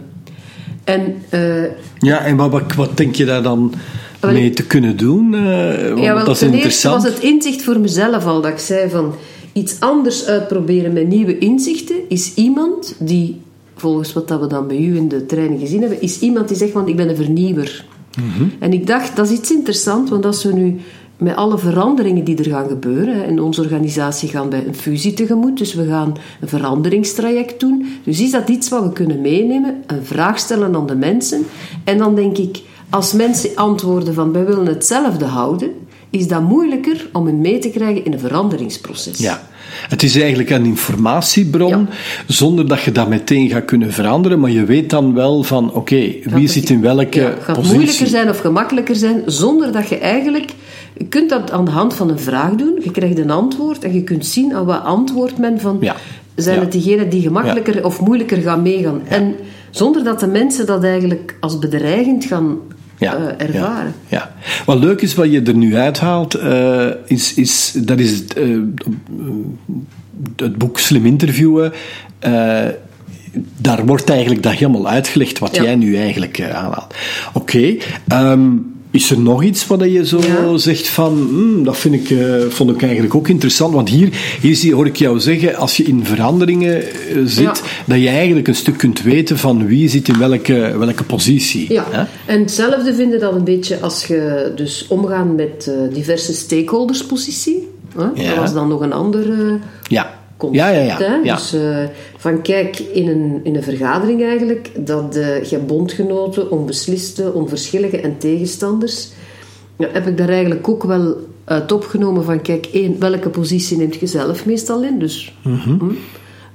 En 0.84 1.15
eh, 1.29 1.63
Ja, 2.00 2.20
en 2.20 2.36
wat, 2.36 2.74
wat, 2.75 2.98
denk 2.98 3.15
je 3.15 3.25
daar 3.25 3.44
dan 3.44 3.74
mee 4.22 4.50
te 4.50 4.65
kunnen 4.65 4.98
doen? 4.98 5.32
Want 5.32 6.00
Ja, 6.00 6.13
wel, 6.13 6.25
dat 6.25 6.29
is 6.29 6.39
ten 6.39 6.48
eerste 6.48 6.53
interessant. 6.53 7.03
was 7.03 7.13
het 7.13 7.24
inzicht 7.24 7.63
voor 7.63 7.79
mezelf 7.79 8.25
al 8.25 8.41
dat 8.41 8.51
ik 8.51 8.58
zei 8.58 8.89
van 8.89 9.13
iets 9.53 9.79
anders 9.79 10.25
uitproberen 10.25 10.94
met 10.94 11.08
nieuwe 11.08 11.38
inzichten 11.38 11.96
is 12.08 12.34
iemand 12.34 12.96
die, 13.00 13.41
volgens 13.75 14.13
wat 14.13 14.27
dat 14.27 14.39
we 14.39 14.48
dan 14.48 14.67
bij 14.67 14.77
u 14.77 14.96
in 14.96 15.08
de 15.08 15.25
training 15.25 15.60
gezien 15.60 15.79
hebben, 15.82 16.01
is 16.01 16.20
iemand 16.20 16.48
die 16.48 16.58
zegt 16.58 16.72
van 16.72 16.88
ik 16.88 16.96
ben 16.96 17.10
een 17.10 17.15
vernieuwer. 17.15 17.86
Mhm. 18.17 18.48
En 18.60 18.74
ik 18.74 18.88
dacht, 18.88 19.15
dat 19.15 19.29
is 19.29 19.38
iets 19.38 19.51
interessants, 19.51 20.10
want 20.10 20.25
als 20.25 20.44
we 20.44 20.53
nu 20.53 20.79
met 21.17 21.36
alle 21.36 21.57
veranderingen 21.57 22.24
die 22.24 22.38
er 22.38 22.50
gaan 22.50 22.67
gebeuren, 22.67 23.25
in 23.25 23.41
onze 23.41 23.62
organisatie 23.62 24.29
gaan 24.29 24.50
wij 24.50 24.63
een 24.67 24.75
fusie 24.75 25.13
tegemoet, 25.13 25.57
dus 25.57 25.74
we 25.74 25.86
gaan 25.88 26.13
een 26.41 26.47
veranderingstraject 26.47 27.60
doen. 27.60 27.86
Dus 28.04 28.21
is 28.21 28.32
dat 28.32 28.49
iets 28.49 28.69
wat 28.69 28.84
we 28.84 28.91
kunnen 28.91 29.21
meenemen, 29.21 29.75
een 29.88 30.06
vraag 30.06 30.39
stellen 30.39 30.75
aan 30.75 30.88
de 30.88 30.95
mensen. 30.95 31.45
En 31.84 31.97
dan 31.97 32.15
denk 32.15 32.38
ik, 32.38 32.62
als 32.89 33.13
mensen 33.13 33.49
antwoorden 33.56 34.13
van 34.13 34.32
wij 34.32 34.45
willen 34.45 34.65
hetzelfde 34.65 35.25
houden, 35.25 35.69
is 36.10 36.28
dat 36.28 36.41
moeilijker 36.41 37.10
om 37.13 37.25
hen 37.25 37.41
mee 37.41 37.60
te 37.60 37.69
krijgen 37.69 38.06
in 38.06 38.13
een 38.13 38.19
veranderingsproces. 38.19 39.17
Ja. 39.17 39.41
Het 39.89 40.04
is 40.04 40.15
eigenlijk 40.19 40.49
een 40.49 40.65
informatiebron, 40.65 41.69
Ja. 41.69 41.86
zonder 42.28 42.67
dat 42.67 42.82
je 42.82 42.91
dat 42.91 43.08
meteen 43.08 43.49
gaat 43.49 43.65
kunnen 43.65 43.91
veranderen, 43.93 44.39
maar 44.39 44.49
je 44.51 44.63
weet 44.65 44.89
dan 44.89 45.13
wel 45.13 45.43
van, 45.43 45.73
oké, 45.73 45.95
wie 45.95 46.21
het- 46.34 46.51
zit 46.51 46.69
in 46.69 46.82
welke 46.82 47.19
Ja, 47.19 47.34
gaat 47.41 47.56
positie. 47.56 47.75
moeilijker 47.75 48.08
zijn 48.08 48.30
of 48.30 48.39
gemakkelijker 48.39 48.95
zijn, 48.95 49.21
zonder 49.25 49.71
dat 49.71 49.88
je 49.89 49.97
eigenlijk... 49.97 50.51
Je 50.97 51.05
kunt 51.05 51.29
dat 51.29 51.51
aan 51.51 51.65
de 51.65 51.71
hand 51.71 51.93
van 51.93 52.10
een 52.10 52.19
vraag 52.19 52.51
doen. 52.51 52.79
Je 52.84 52.91
krijgt 52.91 53.17
een 53.19 53.31
antwoord 53.31 53.84
en 53.84 53.93
je 53.93 54.03
kunt 54.03 54.25
zien 54.25 54.53
aan 54.55 54.65
wat 54.65 54.84
antwoordt 54.84 55.38
men 55.38 55.60
van... 55.60 55.77
Ja. 55.81 55.95
Zijn 56.36 56.55
Ja. 56.55 56.62
het 56.62 56.71
diegenen 56.71 57.10
die 57.10 57.21
gemakkelijker 57.21 57.86
of 57.86 58.01
moeilijker 58.01 58.38
gaan 58.41 58.62
meegaan? 58.62 59.01
En 59.08 59.36
zonder 59.69 60.03
dat 60.03 60.19
de 60.19 60.27
mensen 60.27 60.65
dat 60.65 60.84
eigenlijk 60.84 61.36
als 61.39 61.60
bedreigend 61.60 62.25
gaan 62.25 62.58
Ja, 62.97 63.15
eh, 63.15 63.47
ervaren. 63.47 63.93
Ja, 64.08 64.17
ja. 64.17 64.36
Wat 64.65 64.79
leuk 64.79 65.01
is 65.01 65.15
wat 65.15 65.31
je 65.31 65.41
er 65.41 65.55
nu 65.55 65.75
uithaalt, 65.75 66.34
eh, 66.34 66.88
is, 67.05 67.34
is, 67.34 67.71
dat 67.84 67.99
is 67.99 68.12
het, 68.12 68.34
eh, 68.34 68.58
het 70.36 70.58
boek 70.58 70.79
Slim 70.79 71.05
Interviewen. 71.05 71.71
daar 73.58 73.86
wordt 73.86 74.10
eigenlijk 74.10 74.43
dat 74.43 74.53
helemaal 74.53 74.88
uitgelegd 74.88 75.39
wat 75.39 75.55
Ja. 75.55 75.63
jij 75.63 75.75
nu 75.75 75.95
eigenlijk 75.97 76.41
aanhaalt. 76.41 76.93
Oké, 77.34 77.75
ehm, 78.08 78.47
is 78.95 79.12
er 79.12 79.19
nog 79.19 79.43
iets 79.43 79.67
wat 79.67 79.79
je 79.84 80.05
zo 80.05 80.19
Ja. 80.19 80.58
zegt 80.58 80.88
van, 80.88 81.27
hmm, 81.29 81.63
dat 81.63 81.77
vind 81.77 81.95
ik, 81.95 82.10
eh, 82.10 82.36
vond 82.49 82.69
ik 82.69 82.81
eigenlijk 82.84 83.15
ook 83.15 83.27
interessant, 83.27 83.73
want 83.73 83.89
hier, 83.89 84.10
hier 84.41 84.55
zie, 84.55 84.73
hoor 84.73 84.86
ik 84.86 84.95
jou 84.95 85.19
zeggen, 85.19 85.55
als 85.55 85.77
je 85.77 85.84
in 85.84 86.05
veranderingen 86.05 86.81
eh, 86.84 86.91
zit, 87.25 87.43
Ja. 87.43 87.53
dat 87.86 87.99
je 88.01 88.08
eigenlijk 88.08 88.47
een 88.47 88.55
stuk 88.55 88.77
kunt 88.77 89.01
weten 89.01 89.38
van 89.38 89.67
wie 89.67 89.89
zit 89.89 90.08
in 90.08 90.17
welke, 90.19 90.75
welke 90.77 91.03
positie. 91.03 91.73
Ja, 91.73 91.86
hè? 91.89 92.03
en 92.34 92.39
hetzelfde 92.39 92.93
vinden 92.95 93.19
dat 93.19 93.34
een 93.34 93.43
beetje 93.43 93.79
als 93.79 94.05
je 94.05 94.51
dus 94.55 94.86
omgaan 94.89 95.36
met 95.36 95.67
eh, 95.67 95.93
diverse 95.95 96.34
stakeholderspositie. 96.34 97.67
Hè? 97.97 98.05
Ja. 98.23 98.29
Dat 98.29 98.38
was 98.38 98.53
dan 98.53 98.67
nog 98.67 98.81
een 98.81 98.93
ander 98.93 99.25
Ja. 99.88 100.19
concept. 100.38 100.60
Ja, 100.63 100.69
ja, 100.69 100.81
ja. 100.81 100.97
hè. 100.97 101.34
Dus 101.34 101.55
van 102.25 102.41
kijk, 102.41 102.79
in 102.79 103.07
een, 103.07 103.39
in 103.43 103.55
een 103.55 103.63
vergadering 103.63 104.23
eigenlijk, 104.23 104.71
dat 104.77 105.15
eh, 105.15 105.43
je 105.43 105.57
bondgenoten, 105.57 106.51
onbesliste, 106.51 107.33
onverschillige 107.33 107.99
en 107.99 108.17
tegenstanders. 108.17 109.09
Ja, 109.77 109.88
heb 109.91 110.07
ik 110.07 110.17
daar 110.17 110.29
eigenlijk 110.29 110.67
ook 110.67 110.83
wel 110.83 111.15
uit 111.43 111.71
opgenomen 111.71 112.23
van 112.23 112.41
kijk, 112.41 112.65
één, 112.65 112.99
welke 112.99 113.29
positie 113.29 113.77
neemt 113.77 113.95
je 113.95 114.07
zelf 114.07 114.45
meestal 114.45 114.83
in? 114.83 114.99
Dus, 114.99 115.35
hm. 115.41 115.49
Mhm. 115.49 115.93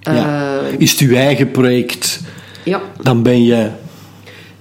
Ja. 0.00 0.60
Eh, 0.60 0.78
Is 0.78 0.90
het 0.90 1.00
uw 1.00 1.14
eigen 1.14 1.50
project, 1.50 2.20
ja, 2.64 2.82
dan 3.02 3.22
ben 3.22 3.44
je... 3.44 3.70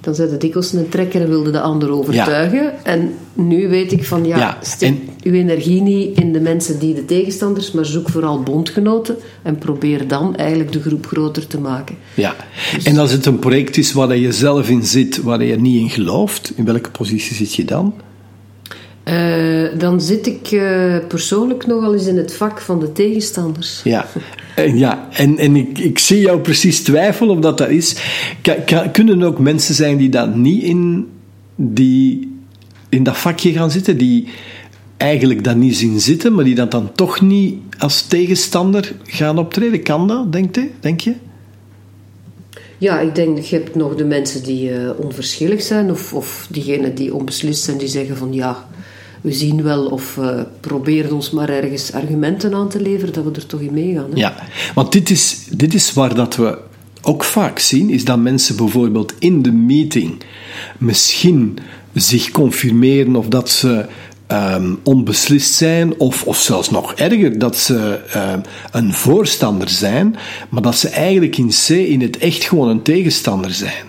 Dan 0.02 0.16
zette 0.16 0.38
dikwijls 0.38 0.74
een 0.74 0.90
trekker 0.90 1.22
en 1.22 1.30
wilde 1.30 1.52
de 1.52 1.62
ander 1.62 1.92
overtuigen. 1.92 2.86
En 2.86 3.14
nu 3.34 3.68
weet 3.68 3.92
ik 3.92 4.06
van 4.06 4.26
ja, 4.26 4.38
Ja, 4.38 4.58
steek 4.62 4.90
en- 4.90 5.00
uw 5.24 5.34
energie 5.34 5.82
niet 5.82 6.18
in 6.20 6.34
de 6.34 6.40
mensen 6.40 6.80
die 6.80 6.94
de 6.94 7.06
tegenstanders, 7.06 7.72
maar 7.72 7.86
zoek 7.86 8.10
vooral 8.10 8.44
bondgenoten 8.44 9.16
en 9.44 9.58
probeer 9.58 10.08
dan 10.08 10.36
eigenlijk 10.36 10.72
de 10.72 10.82
groep 10.82 11.06
groter 11.06 11.48
te 11.48 11.60
maken. 11.60 11.96
Ja. 12.14 12.36
En 12.84 12.98
als 12.98 13.12
het 13.12 13.26
een 13.26 13.40
project 13.40 13.78
is 13.78 13.94
waar 13.94 14.18
je 14.18 14.32
zelf 14.32 14.70
in 14.70 14.84
zit, 14.84 15.22
waar 15.22 15.44
je 15.44 15.56
niet 15.56 15.82
in 15.82 15.90
gelooft, 15.90 16.54
in 16.56 16.66
welke 16.66 16.90
positie 16.92 17.36
zit 17.36 17.54
je 17.54 17.66
dan? 17.66 17.94
Eh, 19.04 19.78
dan 19.78 20.02
zit 20.02 20.28
ik 20.28 20.52
eh, 20.52 20.98
persoonlijk 21.08 21.68
nogal 21.68 21.94
eens 21.94 22.08
in 22.08 22.18
het 22.18 22.34
vak 22.34 22.62
van 22.62 22.80
de 22.80 22.92
tegenstanders. 22.92 23.82
Ja. 23.84 24.06
En, 24.56 24.78
ja. 24.78 25.08
en, 25.12 25.38
en 25.38 25.56
ik, 25.56 25.78
ik 25.78 26.00
zie 26.00 26.20
jou 26.22 26.40
precies 26.40 26.84
twijfelen 26.84 27.36
of 27.36 27.40
dat 27.40 27.58
dat 27.58 27.70
is. 27.70 27.96
Kunnen 28.92 29.24
ook 29.24 29.40
mensen 29.40 29.76
zijn 29.76 29.98
die 29.98 30.10
dat 30.10 30.36
niet 30.36 30.64
in, 30.64 31.08
die 31.56 32.38
in 32.90 33.04
dat 33.04 33.18
vakje 33.18 33.52
gaan 33.52 33.72
zitten, 33.72 33.98
die 33.98 34.28
eigenlijk 34.98 35.44
dat 35.44 35.56
niet 35.56 35.76
zien 35.76 36.00
zitten, 36.00 36.34
maar 36.34 36.44
die 36.44 36.56
dat 36.56 36.72
dan 36.72 36.92
toch 36.96 37.22
niet 37.22 37.58
als 37.78 38.02
tegenstander 38.02 38.96
gaan 39.04 39.38
optreden? 39.38 39.84
Kan 39.84 40.08
dat, 40.08 40.32
denk 40.32 40.56
je? 40.56 40.70
Denk 40.80 41.00
je? 41.00 41.14
Ja, 42.80 43.00
ik 43.00 43.16
denk, 43.16 43.40
je 43.40 43.56
hebt 43.56 43.76
nog 43.76 43.96
de 43.96 44.06
mensen 44.06 44.44
die 44.44 44.72
eh, 44.72 44.90
onverschillig 44.98 45.62
zijn, 45.62 45.92
of, 45.92 46.14
of 46.14 46.48
diegenen 46.50 46.96
die 46.96 47.14
onbeslist 47.14 47.64
zijn, 47.64 47.78
die 47.78 47.88
zeggen 47.88 48.18
van 48.18 48.34
ja, 48.34 48.68
we 49.22 49.32
zien 49.32 49.64
wel, 49.64 49.86
of 49.86 50.18
eh 50.18 50.42
probeer 50.60 51.14
ons 51.14 51.30
maar 51.32 51.50
ergens 51.50 51.94
argumenten 51.94 52.54
aan 52.54 52.70
te 52.70 52.82
leveren 52.82 53.14
dat 53.14 53.24
we 53.24 53.32
er 53.32 53.46
toch 53.46 53.60
in 53.60 53.74
meegaan. 53.74 54.10
Hè? 54.12 54.18
Ja, 54.18 54.36
want 54.74 54.92
dit 54.92 55.10
is, 55.10 55.48
dit 55.52 55.74
is 55.74 55.94
waar 55.94 56.16
dat 56.16 56.36
we 56.36 56.58
ook 57.02 57.24
vaak 57.24 57.60
zien, 57.60 57.90
is 57.90 58.06
dat 58.06 58.20
mensen 58.20 58.56
bijvoorbeeld 58.56 59.14
in 59.20 59.42
de 59.42 59.52
meeting 59.52 60.22
misschien 60.78 61.58
zich 61.94 62.32
confirmeren 62.32 63.16
of 63.16 63.28
dat 63.28 63.50
ze 63.50 63.86
ehm, 64.30 64.74
onbeslist 64.84 65.54
zijn, 65.54 66.00
of, 66.00 66.24
of 66.24 66.38
zelfs 66.38 66.70
nog 66.70 66.94
erger, 66.94 67.40
dat 67.40 67.58
ze 67.58 68.00
ehm, 68.14 68.40
een 68.72 68.94
voorstander 68.94 69.70
zijn, 69.70 70.16
maar 70.50 70.62
dat 70.62 70.76
ze 70.76 70.90
eigenlijk 70.90 71.38
in 71.38 71.50
C 71.50 71.70
in 71.70 72.02
het 72.02 72.18
echt 72.18 72.44
gewoon 72.44 72.70
een 72.70 72.82
tegenstander 72.82 73.52
zijn. 73.52 73.88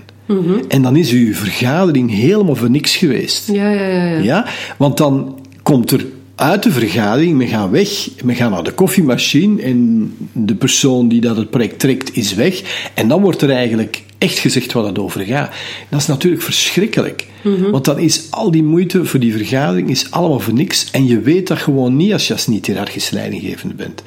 En 0.69 0.83
dan 0.83 0.97
is 0.97 1.11
uw 1.11 1.35
vergadering 1.35 2.11
helemaal 2.11 2.57
voor 2.57 2.71
niks 2.71 2.97
geweest. 2.97 3.47
Ja, 3.53 3.71
ja, 3.71 3.87
ja. 3.87 4.05
ja. 4.05 4.19
Ja, 4.19 4.47
want 4.77 4.97
dan 4.97 5.39
komt 5.63 5.91
er 5.91 6.07
uit 6.35 6.63
de 6.63 6.71
vergadering, 6.71 7.39
we 7.39 7.47
gaan 7.47 7.71
weg, 7.71 8.09
we 8.25 8.35
gaan 8.35 8.51
naar 8.51 8.63
de 8.63 8.73
koffiemachine 8.73 9.63
en 9.63 10.13
de 10.33 10.55
persoon 10.55 11.09
die 11.09 11.21
dat 11.21 11.37
het 11.37 11.51
project 11.51 11.79
trekt 11.79 12.17
is 12.17 12.35
weg. 12.35 12.63
En 12.95 13.09
dan 13.09 13.23
wordt 13.23 13.43
er 13.43 13.51
eigenlijk 13.51 14.03
echt 14.21 14.39
gezegd 14.39 14.73
waar 14.73 14.85
het 14.85 14.99
over 14.99 15.21
gaat. 15.21 15.51
Dat 15.89 16.01
is 16.01 16.07
natuurlijk 16.07 16.43
verschrikkelijk. 16.43 17.27
Want 17.71 17.85
dan 17.85 17.99
is 17.99 18.27
al 18.31 18.51
die 18.51 18.63
moeite 18.63 19.05
voor 19.05 19.21
die 19.21 19.33
vergadering 19.33 19.91
is 19.91 20.11
allemaal 20.11 20.41
voor 20.41 20.55
niks. 20.55 20.91
En 20.91 21.07
je 21.07 21.21
weet 21.21 21.47
dat 21.47 21.59
gewoon 21.59 21.97
niet 21.97 22.13
als 22.13 22.27
je 22.27 22.33
als 22.33 22.47
niet 22.47 22.67
hiërarchisch 22.67 23.11
leidinggevende 23.11 23.75
bent. 23.75 24.03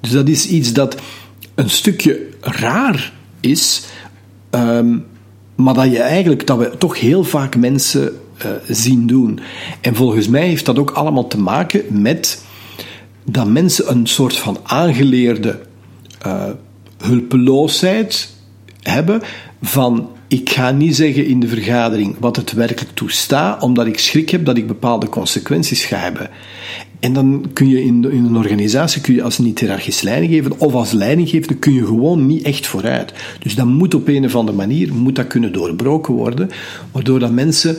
Dus 0.00 0.10
dat 0.10 0.28
is 0.28 0.46
iets 0.46 0.72
dat 0.72 0.96
een 1.54 1.70
stukje 1.70 2.26
raar 2.40 3.12
is, 3.40 3.82
ehm, 4.50 4.98
maar 5.54 5.74
dat 5.74 5.90
je 5.90 6.00
eigenlijk, 6.00 6.46
dat 6.46 6.58
we 6.58 6.78
toch 6.78 7.00
heel 7.00 7.24
vaak 7.24 7.56
mensen 7.56 8.12
uh, 8.44 8.50
zien 8.68 9.06
doen. 9.06 9.40
En 9.80 9.94
volgens 9.94 10.28
mij 10.28 10.46
heeft 10.46 10.66
dat 10.66 10.78
ook 10.78 10.90
allemaal 10.90 11.26
te 11.26 11.38
maken 11.38 12.02
met 12.02 12.44
dat 13.24 13.46
mensen 13.46 13.90
een 13.90 14.06
soort 14.06 14.36
van 14.36 14.58
aangeleerde 14.62 15.60
uh, 16.26 16.44
hulpeloosheid 16.98 18.28
hebben 18.82 19.22
van 19.62 20.08
ik 20.28 20.50
ga 20.50 20.70
niet 20.70 20.96
zeggen 20.96 21.26
in 21.26 21.40
de 21.40 21.48
vergadering 21.48 22.16
wat 22.18 22.36
het 22.36 22.52
werkelijk 22.52 22.94
toestaat, 22.94 23.62
omdat 23.62 23.86
ik 23.86 23.98
schrik 23.98 24.30
heb 24.30 24.44
dat 24.44 24.56
ik 24.56 24.66
bepaalde 24.66 25.08
consequenties 25.08 25.84
ga 25.84 25.96
hebben. 25.96 26.30
En 27.00 27.12
dan 27.12 27.50
kun 27.52 27.68
je 27.68 27.82
in, 27.82 28.10
in 28.10 28.24
een 28.24 28.36
organisatie, 28.36 29.00
kun 29.00 29.14
je 29.14 29.22
als 29.22 29.38
niet-hierarchisch 29.38 30.02
leidinggever 30.02 30.52
of 30.58 30.74
als 30.74 30.92
leidinggevende, 30.92 31.54
kun 31.54 31.72
je 31.72 31.86
gewoon 31.86 32.26
niet 32.26 32.42
echt 32.42 32.66
vooruit. 32.66 33.12
Dus 33.38 33.54
dat 33.54 33.66
moet 33.66 33.94
op 33.94 34.08
een 34.08 34.24
of 34.24 34.36
andere 34.36 34.56
manier, 34.56 34.94
moet 34.94 35.16
dat 35.16 35.26
kunnen 35.26 35.52
doorbroken 35.52 36.14
worden, 36.14 36.50
waardoor 36.92 37.18
dat 37.18 37.32
mensen 37.32 37.76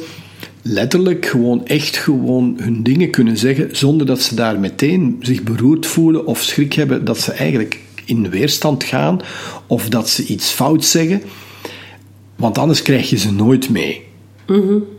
letterlijk 0.62 1.26
gewoon 1.26 1.66
echt 1.66 1.98
gewoon 1.98 2.58
hun 2.60 2.84
dingen 2.84 3.10
kunnen 3.10 3.38
zeggen, 3.38 3.70
zonder 3.72 4.08
dat 4.08 4.22
ze 4.22 4.36
daar 4.36 4.60
meteen 4.60 5.18
zich 5.20 5.44
beroerd 5.44 5.86
voelen 5.86 6.26
of 6.26 6.42
schrik 6.42 6.74
hebben 6.74 7.06
dat 7.06 7.20
ze 7.20 7.32
eigenlijk 7.32 7.80
in 8.06 8.30
weerstand 8.30 8.84
gaan 8.84 9.20
of 9.73 9.89
dat 9.89 10.09
ze 10.09 10.25
iets 10.25 10.51
fout 10.51 10.86
zeggen. 10.86 11.21
Want 12.36 12.57
anders 12.57 12.81
krijg 12.81 13.09
je 13.09 13.17
ze 13.17 13.31
nooit 13.31 13.69
mee. 13.69 14.01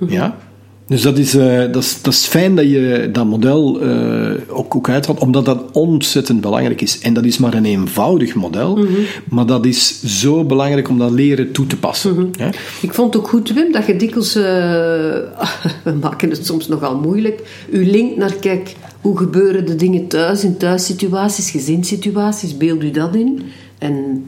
Ja? 0.08 0.38
Dus 0.86 1.02
dat 1.02 1.18
is, 1.18 1.34
uh, 1.34 1.58
dat, 1.58 1.82
is, 1.82 2.02
dat 2.02 2.12
is 2.12 2.26
fijn 2.26 2.56
dat 2.56 2.64
je 2.64 3.08
dat 3.12 3.26
model 3.26 3.82
uh, 3.82 4.32
ook, 4.48 4.76
ook 4.76 4.88
uithaalt, 4.88 5.20
omdat 5.20 5.44
dat 5.44 5.62
ontzettend 5.72 6.40
belangrijk 6.40 6.80
is. 6.80 6.98
En 6.98 7.14
dat 7.14 7.24
is 7.24 7.38
maar 7.38 7.54
een 7.54 7.64
eenvoudig 7.64 8.34
model, 8.34 8.76
mm 8.76 8.86
-hmm. 8.86 9.04
maar 9.28 9.46
dat 9.46 9.66
is 9.66 10.02
zo 10.02 10.44
belangrijk 10.44 10.88
om 10.88 10.98
dat 10.98 11.10
leren 11.10 11.52
toe 11.52 11.66
te 11.66 11.76
passen. 11.76 12.10
Mm 12.12 12.16
-hmm. 12.16 12.30
ja? 12.32 12.50
Ik 12.80 12.94
vond 12.94 13.14
het 13.14 13.22
ook 13.22 13.28
goed, 13.28 13.52
Wim, 13.52 13.72
dat 13.72 13.86
je 13.86 13.96
dikwijls, 13.96 14.36
uh, 14.36 14.42
we 15.84 15.92
maken 16.00 16.30
het 16.30 16.46
soms 16.46 16.68
nogal 16.68 16.96
moeilijk, 16.96 17.66
u 17.70 17.90
linkt 17.90 18.16
naar, 18.16 18.34
kijk, 18.34 18.74
hoe 19.00 19.16
gebeuren 19.16 19.66
de 19.66 19.76
dingen 19.76 20.08
thuis, 20.08 20.44
in 20.44 20.56
thuissituaties, 20.56 21.50
gezinssituaties, 21.50 22.56
beeld 22.56 22.82
u 22.82 22.90
dat 22.90 23.14
in. 23.14 23.42
En 23.78 24.24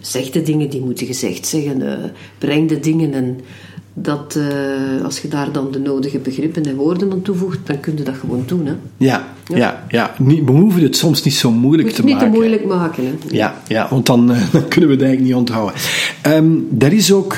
zeg 0.00 0.30
de 0.30 0.42
dingen 0.42 0.70
die 0.70 0.80
moeten 0.80 1.06
gezegd 1.06 1.46
zeggen, 1.46 2.12
breng 2.38 2.68
de 2.68 2.80
dingen 2.80 3.12
en 3.12 3.40
dat 4.02 4.36
uh, 4.38 5.04
als 5.04 5.20
je 5.20 5.28
daar 5.28 5.52
dan 5.52 5.70
de 5.70 5.78
nodige 5.78 6.18
begrippen 6.18 6.64
en 6.64 6.76
woorden 6.76 7.12
aan 7.12 7.22
toevoegt, 7.22 7.58
dan 7.64 7.80
kun 7.80 7.96
je 7.96 8.02
dat 8.02 8.14
gewoon 8.14 8.42
doen. 8.46 8.66
Hè? 8.66 8.72
Ja, 8.96 9.28
ja, 9.46 9.56
ja. 9.56 9.84
ja. 9.88 10.14
Niet, 10.18 10.44
we 10.44 10.50
hoeven 10.52 10.82
het 10.82 10.96
soms 10.96 11.22
niet 11.22 11.34
zo 11.34 11.50
moeilijk 11.50 11.88
te 11.90 12.04
niet 12.04 12.14
maken. 12.14 12.30
Niet 12.30 12.34
te 12.34 12.40
moeilijk 12.40 12.64
maken. 12.64 13.04
Hè? 13.04 13.12
Ja, 13.28 13.62
ja 13.68 13.86
want 13.90 14.06
dan, 14.06 14.30
uh, 14.30 14.42
dan 14.52 14.68
kunnen 14.68 14.90
we 14.90 14.96
het 14.96 15.04
eigenlijk 15.04 15.20
niet 15.20 15.34
onthouden. 15.34 15.80
Um, 16.26 16.68
er 16.78 16.92
is 16.92 17.12
ook 17.12 17.36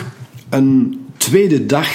een 0.48 1.00
tweede 1.16 1.66
dag 1.66 1.88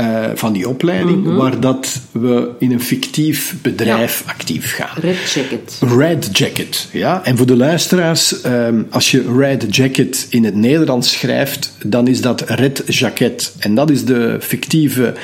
uh, 0.00 0.24
van 0.34 0.52
die 0.52 0.68
opleiding, 0.68 1.16
mm 1.18 1.24
-hmm. 1.24 1.36
waar 1.36 1.60
dat 1.60 2.00
we 2.12 2.50
in 2.58 2.72
een 2.72 2.80
fictief 2.80 3.54
bedrijf 3.62 4.22
ja. 4.26 4.32
actief 4.32 4.74
gaan. 4.74 4.96
Red 5.00 5.30
Jacket. 5.30 5.78
Red 5.96 6.38
Jacket, 6.38 6.88
ja. 6.92 7.24
En 7.24 7.36
voor 7.36 7.46
de 7.46 7.56
luisteraars, 7.56 8.44
um, 8.44 8.86
als 8.90 9.10
je 9.10 9.34
Red 9.36 9.76
Jacket 9.76 10.26
in 10.30 10.44
het 10.44 10.54
Nederlands 10.54 11.12
schrijft, 11.12 11.72
dan 11.84 12.08
is 12.08 12.20
dat 12.20 12.40
Red 12.40 12.82
Jacket. 12.86 13.54
En 13.58 13.74
dat 13.74 13.90
is 13.90 14.04
de 14.04 14.36
fictieve 14.40 15.14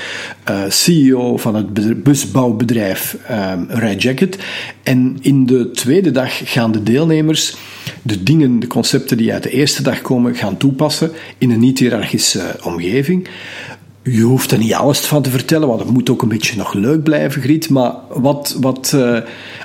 uh, 0.50 0.62
CEO 0.68 1.36
van 1.36 1.54
het 1.54 2.02
busbouwbedrijf 2.02 3.16
um, 3.30 3.66
Red 3.68 4.02
Jacket. 4.02 4.38
En 4.82 5.16
in 5.20 5.46
de 5.46 5.70
tweede 5.70 6.10
dag 6.10 6.40
gaan 6.44 6.72
de 6.72 6.82
deelnemers 6.82 7.56
de 8.02 8.22
dingen, 8.22 8.60
de 8.60 8.66
concepten 8.66 9.16
die 9.16 9.32
uit 9.32 9.42
de 9.42 9.50
eerste 9.50 9.82
dag 9.82 10.00
komen, 10.00 10.34
gaan 10.34 10.56
toepassen 10.56 11.10
in 11.38 11.50
een 11.50 11.60
niet-hierarchische 11.60 12.56
omgeving. 12.62 13.28
Je 14.10 14.22
hoeft 14.22 14.50
er 14.50 14.58
niet 14.58 14.74
alles 14.74 14.98
van 14.98 15.22
te 15.22 15.30
vertellen, 15.30 15.68
want 15.68 15.80
het 15.80 15.90
moet 15.90 16.10
ook 16.10 16.22
een 16.22 16.28
beetje 16.28 16.56
nog 16.56 16.72
leuk 16.72 17.02
blijven, 17.02 17.42
Griet. 17.42 17.68
Maar 17.68 17.92
wat, 18.08 18.56
wat 18.60 18.92
uh, 18.94 19.18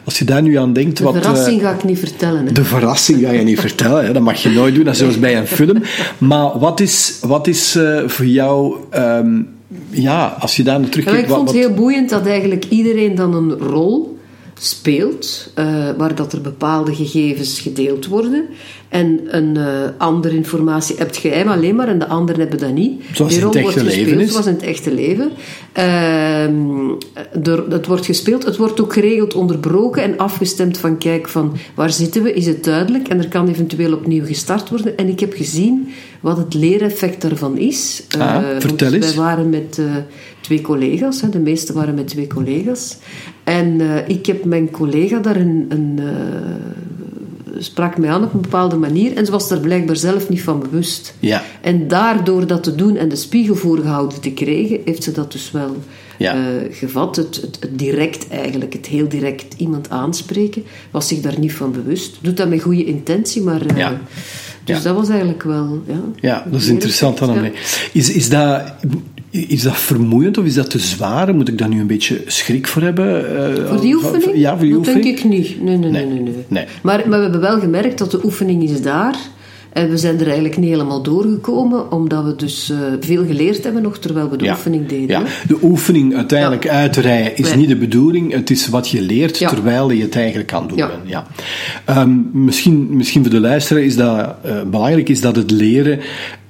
als 0.03 0.19
je 0.19 0.25
daar 0.25 0.41
nu 0.41 0.55
aan 0.55 0.73
denkt... 0.73 0.97
De 0.97 1.03
wat, 1.03 1.13
verrassing 1.13 1.61
uh, 1.61 1.67
ga 1.67 1.73
ik 1.73 1.83
niet 1.83 1.99
vertellen. 1.99 2.45
Hè? 2.45 2.51
De 2.51 2.63
verrassing 2.63 3.19
ga 3.21 3.31
je 3.31 3.43
niet 3.43 3.59
vertellen, 3.59 4.05
hè? 4.05 4.13
dat 4.13 4.21
mag 4.21 4.43
je 4.43 4.49
nooit 4.49 4.75
doen, 4.75 4.83
dat 4.83 4.93
is 4.93 4.99
zoals 5.01 5.19
bij 5.19 5.37
een 5.37 5.47
film. 5.47 5.81
Maar 6.17 6.59
wat 6.59 6.79
is, 6.79 7.17
wat 7.21 7.47
is 7.47 7.75
uh, 7.75 8.07
voor 8.07 8.25
jou... 8.25 8.75
Um, 8.95 9.47
ja, 9.89 10.37
als 10.39 10.55
je 10.55 10.63
daar 10.63 10.79
naar 10.79 10.89
terugkijkt... 10.89 11.19
Ja, 11.19 11.25
ik 11.25 11.33
vond 11.33 11.47
het 11.47 11.57
heel 11.57 11.73
boeiend 11.73 12.09
dat 12.09 12.25
eigenlijk 12.25 12.65
iedereen 12.69 13.15
dan 13.15 13.33
een 13.33 13.51
rol 13.51 14.19
speelt, 14.59 15.51
waar 15.97 16.15
dat 16.15 16.33
er 16.33 16.41
bepaalde 16.41 16.95
gegevens 16.95 17.59
gedeeld 17.59 18.07
worden. 18.07 18.45
En 18.91 19.19
een 19.25 19.57
uh, 19.57 19.65
andere 19.97 20.35
informatie 20.35 20.95
hebt 20.97 21.17
jij 21.17 21.45
alleen 21.45 21.75
maar 21.75 21.87
en 21.87 21.99
de 21.99 22.07
anderen 22.07 22.41
hebben 22.41 22.59
dat 22.59 22.73
niet. 22.73 23.03
Zoals 23.13 23.37
in 23.37 23.43
het 23.43 23.55
echte 23.55 23.83
leven 23.83 24.19
is. 24.19 24.31
Zoals 24.31 24.45
in 24.45 24.53
het 24.53 24.63
echte 24.63 24.93
leven. 24.93 25.31
Uh, 25.77 26.43
er, 27.47 27.65
het 27.69 27.87
wordt 27.87 28.05
gespeeld, 28.05 28.45
het 28.45 28.57
wordt 28.57 28.81
ook 28.81 28.93
geregeld 28.93 29.33
onderbroken 29.33 30.03
en 30.03 30.17
afgestemd 30.17 30.77
van 30.77 30.97
kijk 30.97 31.29
van 31.29 31.57
waar 31.75 31.91
zitten 31.91 32.23
we, 32.23 32.33
is 32.33 32.45
het 32.45 32.63
duidelijk 32.63 33.07
en 33.07 33.17
er 33.17 33.27
kan 33.27 33.47
eventueel 33.47 33.93
opnieuw 33.93 34.25
gestart 34.25 34.69
worden. 34.69 34.97
En 34.97 35.07
ik 35.07 35.19
heb 35.19 35.33
gezien 35.33 35.89
wat 36.19 36.37
het 36.37 36.53
leereffect 36.53 37.21
daarvan 37.21 37.57
is. 37.57 38.03
Ah, 38.17 38.43
vertel 38.59 38.93
eens. 38.93 39.15
Wij 39.15 39.23
waren 39.23 39.49
met 39.49 39.79
twee 40.41 40.61
collega's, 40.61 41.21
hè, 41.21 41.29
de 41.29 41.39
meeste 41.39 41.73
waren 41.73 41.95
met 41.95 42.07
twee 42.07 42.27
collega's. 42.27 42.97
En 43.43 43.79
uh, 43.79 44.09
ik 44.09 44.25
heb 44.25 44.45
mijn 44.45 44.71
collega 44.71 45.19
daar 45.19 45.35
een, 45.35 45.65
een 45.69 45.99
sprak 47.57 47.97
mij 47.97 48.09
aan 48.09 48.23
op 48.23 48.33
een 48.33 48.41
bepaalde 48.41 48.75
manier 48.75 49.17
en 49.17 49.25
ze 49.25 49.31
was 49.31 49.51
er 49.51 49.59
blijkbaar 49.59 49.95
zelf 49.95 50.29
niet 50.29 50.41
van 50.41 50.59
bewust. 50.59 51.13
Ja. 51.19 51.43
En 51.61 51.87
daardoor 51.87 52.47
dat 52.47 52.63
te 52.63 52.75
doen 52.75 52.97
en 52.97 53.09
de 53.09 53.15
spiegel 53.15 53.55
voorgehouden 53.55 54.21
te 54.21 54.31
krijgen, 54.31 54.79
heeft 54.85 55.03
ze 55.03 55.11
dat 55.11 55.31
dus 55.31 55.51
wel 55.51 55.75
ja. 56.17 56.35
uh, 56.35 56.43
gevat. 56.71 57.15
Het, 57.15 57.35
het, 57.35 57.57
het, 57.59 57.79
direct 57.79 58.27
eigenlijk, 58.29 58.73
het 58.73 58.85
heel 58.85 59.07
direct 59.07 59.53
iemand 59.57 59.89
aanspreken, 59.89 60.63
was 60.91 61.07
zich 61.07 61.21
daar 61.21 61.39
niet 61.39 61.53
van 61.53 61.71
bewust. 61.71 62.17
Doet 62.21 62.37
dat 62.37 62.49
met 62.49 62.61
goede 62.61 62.85
intentie, 62.85 63.41
maar. 63.41 63.71
Uh, 63.71 63.77
ja. 63.77 64.01
Dus 64.63 64.77
ja. 64.77 64.83
dat 64.83 64.95
was 64.95 65.09
eigenlijk 65.09 65.43
wel. 65.43 65.81
Ja, 65.87 66.01
ja 66.15 66.45
dat 66.51 66.61
is 66.61 66.67
interessant 66.67 67.17
dan. 67.17 67.51
Is, 67.93 68.11
is 68.11 68.29
dat. 68.29 68.73
Is 69.31 69.61
dat 69.61 69.77
vermoeiend 69.77 70.37
of 70.37 70.45
is 70.45 70.53
dat 70.53 70.69
te 70.69 70.79
zwaar? 70.79 71.35
Moet 71.35 71.47
ik 71.47 71.57
daar 71.57 71.69
nu 71.69 71.79
een 71.79 71.87
beetje 71.87 72.21
schrik 72.25 72.67
voor 72.67 72.81
hebben? 72.81 73.33
Uh, 73.59 73.67
voor 73.67 73.81
die 73.81 73.95
oefening? 73.95 74.31
Ja, 74.35 74.49
voor 74.49 74.59
die 74.59 74.69
dat 74.69 74.77
oefening? 74.77 75.03
denk 75.03 75.17
ik 75.17 75.23
niet. 75.23 75.61
Nee, 75.61 75.77
nee, 75.77 75.91
nee. 75.91 76.05
nee, 76.05 76.19
nee. 76.19 76.33
nee. 76.47 76.65
Maar, 76.81 77.03
maar 77.07 77.17
we 77.17 77.23
hebben 77.23 77.41
wel 77.41 77.59
gemerkt 77.59 77.97
dat 77.97 78.11
de 78.11 78.23
oefening 78.23 78.63
is 78.63 78.81
daar. 78.81 79.15
En 79.73 79.89
we 79.89 79.97
zijn 79.97 80.19
er 80.19 80.25
eigenlijk 80.25 80.57
niet 80.57 80.69
helemaal 80.69 81.01
doorgekomen, 81.01 81.91
omdat 81.91 82.23
we 82.23 82.35
dus 82.35 82.69
uh, 82.69 82.77
veel 82.99 83.25
geleerd 83.25 83.63
hebben 83.63 83.81
nog 83.81 83.97
terwijl 83.97 84.29
we 84.29 84.37
de 84.37 84.43
ja. 84.43 84.51
oefening 84.51 84.87
deden. 84.87 85.19
Ja. 85.19 85.23
De 85.47 85.57
oefening 85.61 86.15
uiteindelijk 86.15 86.63
ja. 86.63 86.69
uitrijden 86.71 87.37
is 87.37 87.47
Nee. 87.47 87.57
niet 87.57 87.67
de 87.67 87.75
bedoeling, 87.75 88.33
het 88.33 88.49
is 88.49 88.67
wat 88.67 88.89
je 88.89 89.01
leert 89.01 89.37
terwijl 89.37 89.91
je 89.91 90.01
het 90.01 90.15
eigenlijk 90.15 90.47
kan 90.47 90.67
doen 90.67 90.77
Ja. 91.05 91.27
Um, 91.89 92.29
misschien, 92.33 92.87
misschien 92.89 93.21
voor 93.21 93.31
de 93.31 93.39
luisteraar 93.39 93.83
is 93.83 93.95
dat 93.95 94.35
uh, 94.45 94.61
belangrijk 94.61 95.09
is 95.09 95.21
dat 95.21 95.35
het 95.35 95.51
leren, 95.51 95.99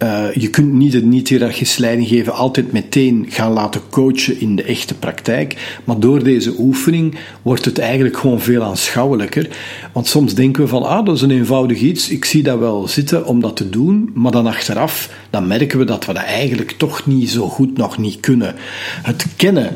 uh, 0.04 0.34
je 0.34 0.50
kunt 0.50 0.74
niet 0.74 0.94
het 0.94 1.06
niet-hierarchisch 1.06 1.78
leidinggeven 1.78 2.34
altijd 2.34 2.72
meteen 2.72 3.26
gaan 3.30 3.52
laten 3.52 3.82
coachen 3.90 4.40
in 4.40 4.56
de 4.56 4.64
echte 4.64 4.94
praktijk, 4.96 5.80
maar 5.84 6.00
door 6.00 6.24
deze 6.24 6.54
oefening 6.58 7.16
wordt 7.42 7.66
het 7.66 7.80
eigenlijk 7.80 8.18
gewoon 8.18 8.42
veel 8.42 8.64
aanschouwelijker. 8.64 9.48
Want 9.94 10.08
soms 10.08 10.34
denken 10.36 10.64
we 10.64 10.68
van, 10.68 10.84
ah, 10.84 11.06
dat 11.06 11.16
is 11.16 11.22
een 11.22 11.32
eenvoudig 11.32 11.80
iets, 11.80 12.10
ik 12.10 12.26
zie 12.26 12.44
dat 12.44 12.60
wel 12.60 12.88
zitten 12.88 13.11
om 13.14 13.42
dat 13.42 13.56
te 13.56 13.70
doen, 13.70 14.12
maar 14.14 14.32
dan 14.32 14.48
achteraf, 14.48 15.10
dan 15.30 15.48
merken 15.48 15.80
we 15.80 15.86
dat 15.86 16.06
we 16.06 16.14
dat 16.14 16.24
eigenlijk 16.24 16.72
toch 16.72 17.06
niet 17.06 17.30
zo 17.30 17.48
goed 17.48 17.78
nog 17.78 17.98
niet 17.98 18.20
kunnen. 18.20 18.56
Het 19.02 19.26
kennen 19.36 19.76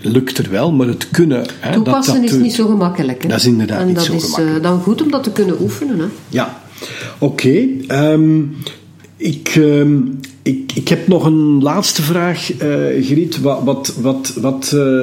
lukt 0.00 0.38
er 0.38 0.50
wel, 0.50 0.72
maar 0.72 0.86
het 0.86 1.10
kunnen... 1.10 1.46
Hè, 1.60 1.72
Toepassen 1.72 2.14
dat, 2.14 2.22
dat, 2.22 2.32
is 2.32 2.42
niet 2.42 2.54
zo 2.54 2.66
gemakkelijk. 2.66 3.22
Hè? 3.22 3.28
Dat 3.28 3.38
is 3.38 3.46
inderdaad 3.46 3.80
en 3.80 3.86
niet 3.86 3.96
dat 3.96 4.04
zo 4.04 4.12
is 4.12 4.22
gemakkelijk. 4.22 4.56
uh, 4.56 4.62
dan 4.62 4.80
goed 4.80 5.02
om 5.02 5.10
dat 5.10 5.22
te 5.22 5.32
kunnen 5.32 5.60
oefenen. 5.60 5.98
Hè? 5.98 6.06
Ja, 6.28 6.62
oké. 7.18 7.48
Okay. 7.86 8.12
Um, 8.12 8.56
ik, 9.16 9.54
um, 9.56 10.20
ik, 10.42 10.72
ik 10.74 10.88
heb 10.88 11.08
nog 11.08 11.24
een 11.24 11.62
laatste 11.62 12.02
vraag, 12.02 12.62
uh, 12.62 13.04
Griet. 13.04 13.40
Wat, 13.40 13.62
wat, 13.64 13.94
wat, 14.00 14.34
wat, 14.40 14.72
uh, 14.74 15.02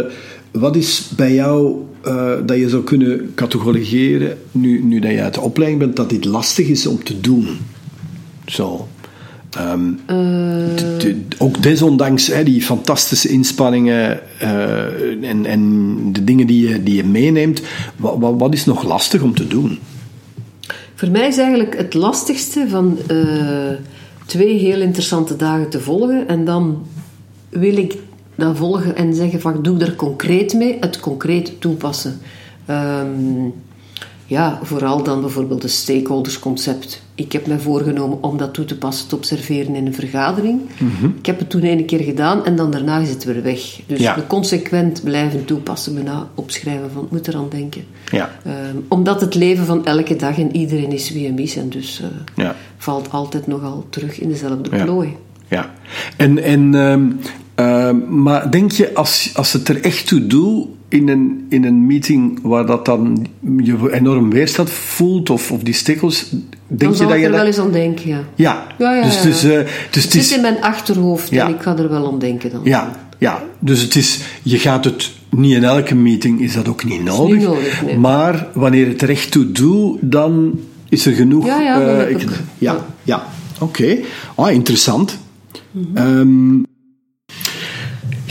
wat 0.51 0.75
is 0.75 1.09
bij 1.15 1.33
jou 1.33 1.75
uh, 2.07 2.31
dat 2.45 2.57
je 2.57 2.69
zou 2.69 2.83
kunnen 2.83 3.31
categoriseren, 3.35 4.37
nu, 4.51 4.83
nu 4.83 4.99
dat 4.99 5.11
je 5.11 5.21
uit 5.21 5.33
de 5.33 5.41
opleiding 5.41 5.81
bent, 5.81 5.95
dat 5.95 6.09
dit 6.09 6.25
lastig 6.25 6.67
is 6.67 6.87
om 6.87 7.03
te 7.03 7.21
doen? 7.21 7.47
Zo. 8.45 8.88
De, 9.49 11.21
ook 11.38 11.62
desondanks 11.62 12.27
hè, 12.27 12.43
die 12.43 12.62
fantastische 12.62 13.27
inspanningen 13.29 14.19
uh, 14.41 15.29
en, 15.29 15.45
en 15.45 16.13
de 16.13 16.23
dingen 16.23 16.47
die 16.47 16.67
je, 16.67 16.84
die 16.84 16.95
je 16.95 17.03
meeneemt, 17.03 17.62
wat, 17.95 18.34
wat, 18.38 18.53
is 18.53 18.65
nog 18.65 18.84
lastig 18.84 19.21
om 19.21 19.36
te 19.36 19.47
doen? 19.47 19.79
Voor 20.95 21.10
mij 21.10 21.27
is 21.27 21.38
eigenlijk 21.38 21.77
het 21.77 21.93
lastigste 21.93 22.65
van 22.69 22.97
uh, 23.12 23.71
twee 24.25 24.58
heel 24.58 24.82
interessante 24.82 25.36
dagen 25.36 25.69
te 25.69 25.79
volgen. 25.79 26.27
En 26.27 26.45
dan 26.45 26.86
wil 27.49 27.77
ik 27.77 27.97
dat 28.36 28.58
volgen 28.58 28.95
en 28.95 29.13
zeggen 29.13 29.41
van 29.41 29.62
doe 29.62 29.79
er 29.79 29.95
concreet 29.95 30.53
mee, 30.53 30.77
het 30.79 30.99
concreet 30.99 31.62
toepassen. 31.62 32.19
Ehm, 32.65 33.49
ja, 34.25 34.60
vooral 34.63 35.03
dan 35.03 35.21
bijvoorbeeld 35.21 35.62
het 35.62 35.71
stakeholdersconcept. 35.71 37.02
Ik 37.15 37.32
heb 37.32 37.47
me 37.47 37.60
voorgenomen 37.60 38.23
om 38.23 38.38
dat 38.38 38.54
toe 38.54 38.65
te 38.65 38.78
passen, 38.78 39.08
te 39.08 39.15
observeren 39.15 39.76
in 39.76 39.86
een 39.86 39.93
vergadering. 39.93 40.62
Ik 41.17 41.26
heb 41.26 41.39
het 41.39 41.49
toen 41.49 41.63
een 41.65 41.86
keer 41.86 41.99
gedaan 42.04 42.45
en 42.45 42.56
dan 42.56 42.71
daarna 42.71 42.97
is 42.97 43.10
het 43.10 43.23
weer 43.23 43.41
weg. 43.43 43.80
Dus 43.88 43.99
Ja. 43.99 44.15
we 44.15 44.28
consequent 44.28 45.04
blijven 45.04 45.45
toepassen, 45.45 45.93
bijna 45.93 46.28
opschrijven 46.36 46.91
van, 46.93 47.08
moet 47.12 47.28
eraan 47.28 47.49
denken. 47.49 47.84
Ja. 48.12 48.30
Ehm, 48.45 48.76
omdat 48.88 49.21
het 49.21 49.36
leven 49.36 49.65
van 49.65 49.86
elke 49.86 50.15
dag 50.15 50.38
en 50.39 50.56
iedereen 50.56 50.91
is 50.91 51.12
wie 51.12 51.26
hem 51.28 51.38
is 51.38 51.56
en 51.58 51.69
dus 51.69 52.02
eh, 52.02 52.43
Ja. 52.45 52.56
valt 52.78 53.12
altijd 53.12 53.47
nogal 53.47 53.86
terug 53.89 54.19
in 54.19 54.28
dezelfde 54.30 54.69
plooi. 54.84 55.15
Ja, 55.47 55.73
en, 56.17 56.43
en, 56.43 56.76
ehm, 56.76 57.12
ehm, 57.55 58.21
maar 58.23 58.51
denk 58.51 58.71
je 58.71 58.93
als, 58.93 59.31
als 59.35 59.53
het 59.53 59.67
er 59.69 59.81
echt 59.81 60.07
toe 60.07 60.27
doet 60.27 60.67
in 60.87 61.09
een, 61.09 61.45
in 61.49 61.63
een 61.65 61.85
meeting 61.85 62.39
waar 62.41 62.65
dat 62.65 62.85
dan 62.85 63.25
je 63.63 63.91
enorm 63.91 64.29
weerstand 64.29 64.69
voelt 64.69 65.29
of, 65.29 65.51
of 65.51 65.61
die 65.63 65.73
stikkels, 65.73 66.29
denk 66.29 66.47
Dan 66.67 66.91
je 66.91 66.97
dat 66.97 67.11
ik 67.11 67.19
je 67.19 67.25
er 67.25 67.31
wel 67.31 67.45
eens 67.45 67.59
aan 67.59 67.71
denken, 67.71 68.07
ja. 68.09 68.19
Ja, 68.35 68.67
Ja, 68.77 68.93
ja, 68.95 69.03
dus, 69.03 69.15
ja. 69.17 69.23
dus, 69.23 69.43
eh, 69.43 69.49
dus 69.49 69.59
Het 69.93 70.03
het 70.03 70.15
is... 70.15 70.27
zit 70.27 70.35
in 70.35 70.41
mijn 70.41 70.61
achterhoofd 70.61 71.31
en 71.31 71.47
ik 71.49 71.61
ga 71.61 71.77
er 71.77 71.89
wel 71.89 72.07
aan 72.11 72.19
denken 72.19 72.51
dan. 72.51 72.61
Ja, 72.63 72.99
ja, 73.19 73.43
dus 73.59 73.81
het 73.81 73.95
is, 73.95 74.19
je 74.43 74.57
gaat 74.59 74.85
het 74.85 75.11
niet 75.29 75.55
in 75.55 75.63
elke 75.63 75.95
meeting, 75.95 76.41
is 76.41 76.53
dat 76.53 76.67
ook 76.67 76.83
niet 76.83 77.03
nodig. 77.03 77.35
niet 77.35 77.45
nodig, 77.47 77.81
nee. 77.85 77.97
Maar 77.97 78.47
wanneer 78.53 78.87
het 78.87 79.01
er 79.01 79.09
echt 79.09 79.31
toe 79.31 79.51
doet, 79.51 79.97
dan 80.01 80.59
is 80.89 81.05
er 81.05 81.13
genoeg. 81.13 81.45
Ja, 81.45 81.59
ja, 81.61 81.81
eh, 81.81 82.09
ik- 82.09 82.27
ja, 82.57 82.85
Ja. 83.03 83.23
oké. 83.59 83.97
Ah, 84.35 84.51
interessant. 84.51 85.17
Ehm, 85.93 86.61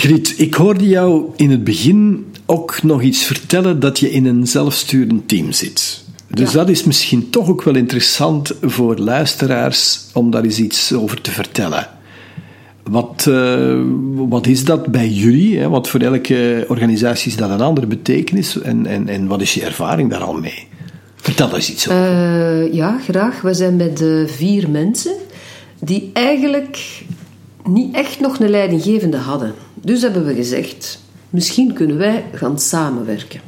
Griet, 0.03 0.35
ik 0.37 0.55
hoorde 0.55 0.89
jou 0.89 1.31
in 1.37 1.51
het 1.51 1.65
begin 1.65 2.27
ook 2.47 2.83
nog 2.83 3.03
iets 3.03 3.25
vertellen 3.25 3.81
dat 3.81 3.99
je 3.99 4.11
in 4.11 4.27
een 4.27 4.47
zelfsturend 4.47 5.29
team 5.29 5.53
zit. 5.53 6.05
Dus 6.29 6.53
Ja. 6.53 6.59
dat 6.59 6.69
is 6.69 6.85
misschien 6.85 7.31
toch 7.31 7.49
ook 7.49 7.63
wel 7.63 7.75
interessant 7.77 8.53
voor 8.63 8.97
luisteraars 8.97 10.01
om 10.13 10.31
daar 10.31 10.43
eens 10.45 10.59
iets 10.59 10.93
over 10.93 11.21
te 11.21 11.31
vertellen. 11.31 11.89
Wat, 12.83 13.27
eh, 13.29 13.81
wat 14.15 14.47
is 14.47 14.65
dat 14.65 14.87
bij 14.87 15.09
jullie? 15.09 15.59
Hè? 15.59 15.69
Want 15.69 15.89
voor 15.89 16.01
elke 16.01 16.65
organisatie 16.69 17.31
is 17.31 17.37
dat 17.37 17.51
een 17.51 17.61
andere 17.61 17.87
betekenis. 17.87 18.61
En, 18.61 18.87
en, 18.87 19.09
en 19.09 19.27
wat 19.27 19.41
is 19.41 19.55
je 19.55 19.65
ervaring 19.65 20.11
daar 20.11 20.23
al 20.23 20.35
mee? 20.35 20.67
Vertel 21.17 21.55
eens 21.55 21.71
iets 21.71 21.89
over. 21.89 22.03
Eh, 22.03 22.73
ja, 22.75 22.99
graag. 23.09 23.41
We 23.41 23.55
zijn 23.55 23.77
met 23.77 24.01
eh, 24.01 24.27
vier 24.27 24.71
mensen 24.71 25.15
die 25.81 26.11
eigenlijk 26.13 27.05
niet 27.65 27.95
echt 27.95 28.21
nog 28.21 28.39
een 28.39 28.51
leidinggevende 28.51 29.17
hadden. 29.17 29.55
Dus 29.75 30.03
hebben 30.03 30.27
we 30.27 30.35
gezegd, 30.35 30.99
misschien 31.31 31.73
kunnen 31.73 31.97
wij 31.97 32.25
gaan 32.33 32.59
samenwerken. 32.59 33.41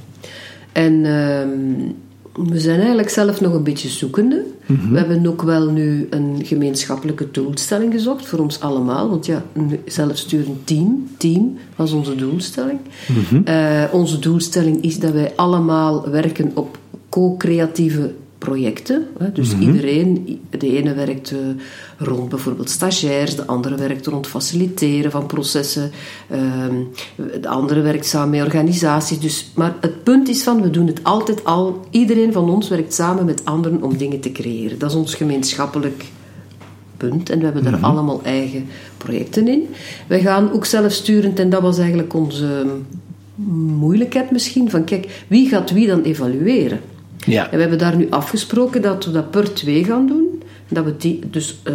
En 0.72 1.04
ehm, 1.04 2.48
we 2.50 2.60
zijn 2.60 2.78
eigenlijk 2.78 3.08
zelf 3.10 3.40
nog 3.40 3.54
een 3.54 3.62
beetje 3.62 3.88
zoekende. 3.88 4.44
We 4.90 4.98
hebben 4.98 5.26
ook 5.26 5.42
wel 5.42 5.70
nu 5.70 6.06
een 6.10 6.40
gemeenschappelijke 6.44 7.30
doelstelling 7.30 7.92
gezocht 7.92 8.26
voor 8.26 8.38
ons 8.38 8.60
allemaal. 8.60 9.08
Want 9.08 9.26
ja, 9.26 9.44
een 9.52 9.80
zelfsturend 9.86 10.66
team, 10.66 11.08
team 11.16 11.56
was 11.76 11.92
onze 11.92 12.14
doelstelling. 12.14 12.78
Eh, 13.44 13.84
onze 13.92 14.18
doelstelling 14.18 14.82
is 14.82 14.98
dat 14.98 15.12
wij 15.12 15.32
allemaal 15.36 16.10
werken 16.10 16.50
op 16.54 16.78
co-creatieve 17.08 18.14
projecten. 18.44 19.06
Hè. 19.18 19.32
Dus 19.32 19.58
iedereen, 19.58 20.40
de 20.50 20.76
ene 20.76 20.94
werkt 20.94 21.30
eh, 21.30 21.38
rond 21.98 22.28
bijvoorbeeld 22.28 22.70
stagiairs, 22.70 23.36
de 23.36 23.46
andere 23.46 23.76
werkt 23.76 24.06
rond 24.06 24.26
faciliteren 24.26 25.10
van 25.10 25.26
processen, 25.26 25.90
ehm, 26.30 26.74
de 27.40 27.48
andere 27.48 27.80
werkt 27.80 28.06
samen 28.06 28.30
met 28.30 28.42
organisaties. 28.42 29.20
Dus, 29.20 29.50
maar 29.54 29.74
het 29.80 30.02
punt 30.02 30.28
is 30.28 30.42
van, 30.42 30.62
we 30.62 30.70
doen 30.70 30.86
het 30.86 31.04
altijd 31.04 31.44
al, 31.44 31.86
iedereen 31.90 32.32
van 32.32 32.50
ons 32.50 32.68
werkt 32.68 32.94
samen 32.94 33.24
met 33.24 33.44
anderen 33.44 33.82
om 33.82 33.96
dingen 33.96 34.20
te 34.20 34.32
creëren. 34.32 34.78
Dat 34.78 34.90
is 34.90 34.96
ons 34.96 35.14
gemeenschappelijk 35.14 36.04
punt. 36.96 37.30
En 37.30 37.38
we 37.38 37.44
hebben 37.44 37.64
daar 37.64 37.80
allemaal 37.80 38.20
eigen 38.24 38.66
projecten 38.96 39.48
in. 39.48 39.68
Wij 40.06 40.20
gaan 40.20 40.52
ook 40.52 40.64
zelfsturend, 40.64 41.38
en 41.38 41.50
dat 41.50 41.62
was 41.62 41.78
eigenlijk 41.78 42.14
onze 42.14 42.66
moeilijkheid 43.78 44.30
misschien, 44.30 44.70
van 44.70 44.84
kijk, 44.84 45.24
wie 45.28 45.48
gaat 45.48 45.70
wie 45.70 45.86
dan 45.86 46.02
evalueren? 46.02 46.80
Ja. 47.26 47.44
En 47.50 47.54
we 47.54 47.60
hebben 47.60 47.78
daar 47.78 47.96
nu 47.96 48.06
afgesproken 48.10 48.82
dat 48.82 49.04
we 49.04 49.10
dat 49.10 49.30
per 49.30 49.52
twee 49.54 49.84
gaan 49.84 50.06
doen. 50.06 50.42
Dat 50.68 50.84
we 50.84 50.96
die, 50.96 51.20
dus 51.30 51.58
eh, 51.62 51.74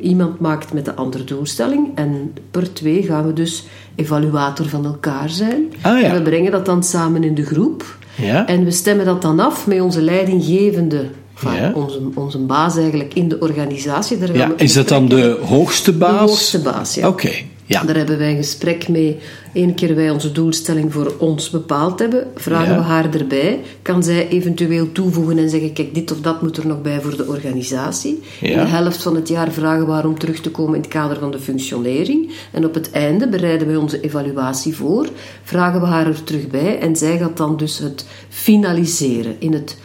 iemand 0.00 0.40
maakt 0.40 0.72
met 0.72 0.84
de 0.84 0.94
andere 0.94 1.24
doelstelling. 1.24 1.88
En 1.94 2.34
per 2.50 2.72
twee 2.72 3.02
gaan 3.02 3.26
we 3.26 3.32
dus 3.32 3.64
evaluator 3.94 4.66
van 4.68 4.84
elkaar 4.84 5.30
zijn. 5.30 5.72
Ah, 5.80 6.00
ja. 6.00 6.06
En 6.08 6.14
we 6.14 6.22
brengen 6.22 6.52
dat 6.52 6.66
dan 6.66 6.82
samen 6.82 7.24
in 7.24 7.34
de 7.34 7.44
groep. 7.44 7.96
Ja. 8.14 8.46
En 8.46 8.64
we 8.64 8.70
stemmen 8.70 9.04
dat 9.06 9.22
dan 9.22 9.40
af 9.40 9.66
met 9.66 9.80
onze 9.80 10.02
leidinggevende, 10.02 11.04
van 11.34 11.54
Ja. 11.54 11.72
onze, 11.74 12.00
onze 12.14 12.38
baas 12.38 12.76
eigenlijk 12.76 13.14
in 13.14 13.28
de 13.28 13.38
organisatie. 13.38 14.18
Daar 14.18 14.28
gaan 14.28 14.36
Ja, 14.36 14.48
we 14.48 14.54
is 14.62 14.72
dat 14.72 14.88
dan 14.88 15.08
de 15.08 15.38
hoogste 15.44 15.92
baas? 15.92 16.12
De 16.12 16.18
hoogste 16.18 16.60
baas, 16.60 16.94
ja. 16.94 17.08
Oké, 17.08 17.30
ja. 17.68 17.82
Daar 17.84 17.96
hebben 17.96 18.18
wij 18.18 18.30
een 18.30 18.36
gesprek 18.36 18.88
mee. 18.88 19.18
Eén 19.52 19.74
keer 19.74 19.94
wij 19.94 20.10
onze 20.10 20.32
doelstelling 20.32 20.92
voor 20.92 21.14
ons 21.18 21.50
bepaald 21.50 21.98
hebben, 21.98 22.26
vragen 22.34 22.72
Ja. 22.74 22.78
we 22.78 22.84
haar 22.84 23.14
erbij. 23.14 23.60
Kan 23.82 24.02
zij 24.02 24.28
eventueel 24.28 24.92
toevoegen 24.92 25.38
en 25.38 25.50
zeggen: 25.50 25.72
kijk, 25.72 25.94
dit 25.94 26.12
of 26.12 26.20
dat 26.20 26.42
moet 26.42 26.56
er 26.56 26.66
nog 26.66 26.82
bij 26.82 27.00
voor 27.00 27.16
de 27.16 27.26
organisatie. 27.26 28.22
In 28.40 28.58
de 28.58 28.64
helft 28.64 29.02
van 29.02 29.14
het 29.14 29.28
jaar 29.28 29.52
vragen 29.52 29.86
we 29.86 29.92
haar 29.92 30.06
om 30.06 30.18
terug 30.18 30.40
te 30.40 30.50
komen 30.50 30.74
in 30.74 30.80
het 30.80 30.90
kader 30.90 31.18
van 31.18 31.30
de 31.30 31.38
functionering. 31.38 32.30
En 32.52 32.64
op 32.64 32.74
het 32.74 32.90
einde 32.90 33.28
bereiden 33.28 33.66
wij 33.66 33.76
onze 33.76 34.00
evaluatie 34.00 34.76
voor, 34.76 35.08
vragen 35.42 35.80
we 35.80 35.86
haar 35.86 36.06
er 36.06 36.24
terug 36.24 36.46
bij 36.48 36.78
en 36.78 36.96
zij 36.96 37.18
gaat 37.18 37.36
dan 37.36 37.56
dus 37.56 37.78
het 37.78 38.06
finaliseren. 38.28 39.36
In 39.38 39.52
het 39.52 39.76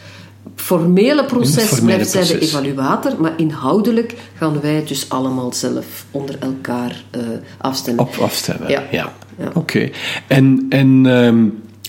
formele 0.56 1.24
proces 1.24 1.64
formele 1.64 1.86
blijft 1.96 2.10
zij 2.10 2.26
de 2.26 2.38
evaluator, 2.38 3.12
maar 3.20 3.32
inhoudelijk 3.36 4.14
gaan 4.36 4.60
wij 4.60 4.74
het 4.74 4.88
dus 4.88 5.08
allemaal 5.08 5.52
zelf 5.52 6.04
onder 6.10 6.36
elkaar 6.40 7.04
eh, 7.10 7.20
afstemmen. 7.58 8.04
Op 8.04 8.16
afstemmen. 8.20 8.68
Ja. 8.70 8.82
Ja. 8.90 9.12
Ja. 9.38 9.50
Oké. 9.54 9.90
En, 10.26 10.66
en 10.68 11.06
ehm, 11.06 11.44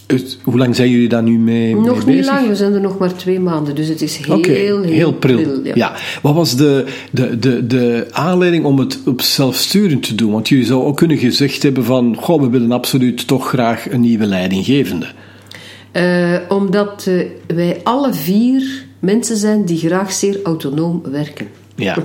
het- 0.07 0.37
hoe 0.43 0.57
lang 0.57 0.75
zijn 0.75 0.89
jullie 0.89 1.09
daar 1.09 1.23
nu 1.23 1.37
mee, 1.37 1.75
mee 1.75 1.85
Nog 1.85 1.95
bezig? 2.05 2.05
niet 2.15 2.25
lang, 2.25 2.47
we 2.47 2.55
zijn 2.55 2.73
er 2.73 2.81
nog 2.81 2.97
maar 2.97 3.15
twee 3.15 3.39
maanden, 3.39 3.75
dus 3.75 3.87
het 3.87 4.01
is 4.01 4.17
heel, 4.17 4.43
heel, 4.43 4.81
heel 4.81 5.13
pril. 5.13 5.59
ja. 5.63 5.71
ja. 5.75 5.93
Wat 6.21 6.33
was 6.33 6.55
de, 6.55 6.85
de, 7.11 7.39
de, 7.39 7.67
de 7.67 8.07
aanleiding 8.11 8.65
om 8.65 8.79
het 8.79 8.99
op 9.05 9.21
zelfsturend 9.21 10.03
te 10.03 10.15
doen? 10.15 10.31
Want 10.31 10.49
jullie 10.49 10.65
zouden 10.65 10.87
ook 10.89 10.97
kunnen 10.97 11.17
gezegd 11.17 11.63
hebben 11.63 11.83
van... 11.85 12.15
Goh, 12.19 12.41
we 12.41 12.49
willen 12.49 12.71
absoluut 12.71 13.27
toch 13.27 13.47
graag 13.47 13.91
een 13.91 14.01
nieuwe 14.01 14.25
leidinggevende. 14.25 15.07
Eh, 15.95 16.35
omdat 16.49 17.05
eh, 17.07 17.25
wij 17.47 17.81
alle 17.83 18.13
vier 18.13 18.85
mensen 18.99 19.37
zijn 19.37 19.65
die 19.65 19.77
graag 19.77 20.11
zeer 20.11 20.39
autonoom 20.43 21.01
werken. 21.11 21.47
Ja. 21.75 21.95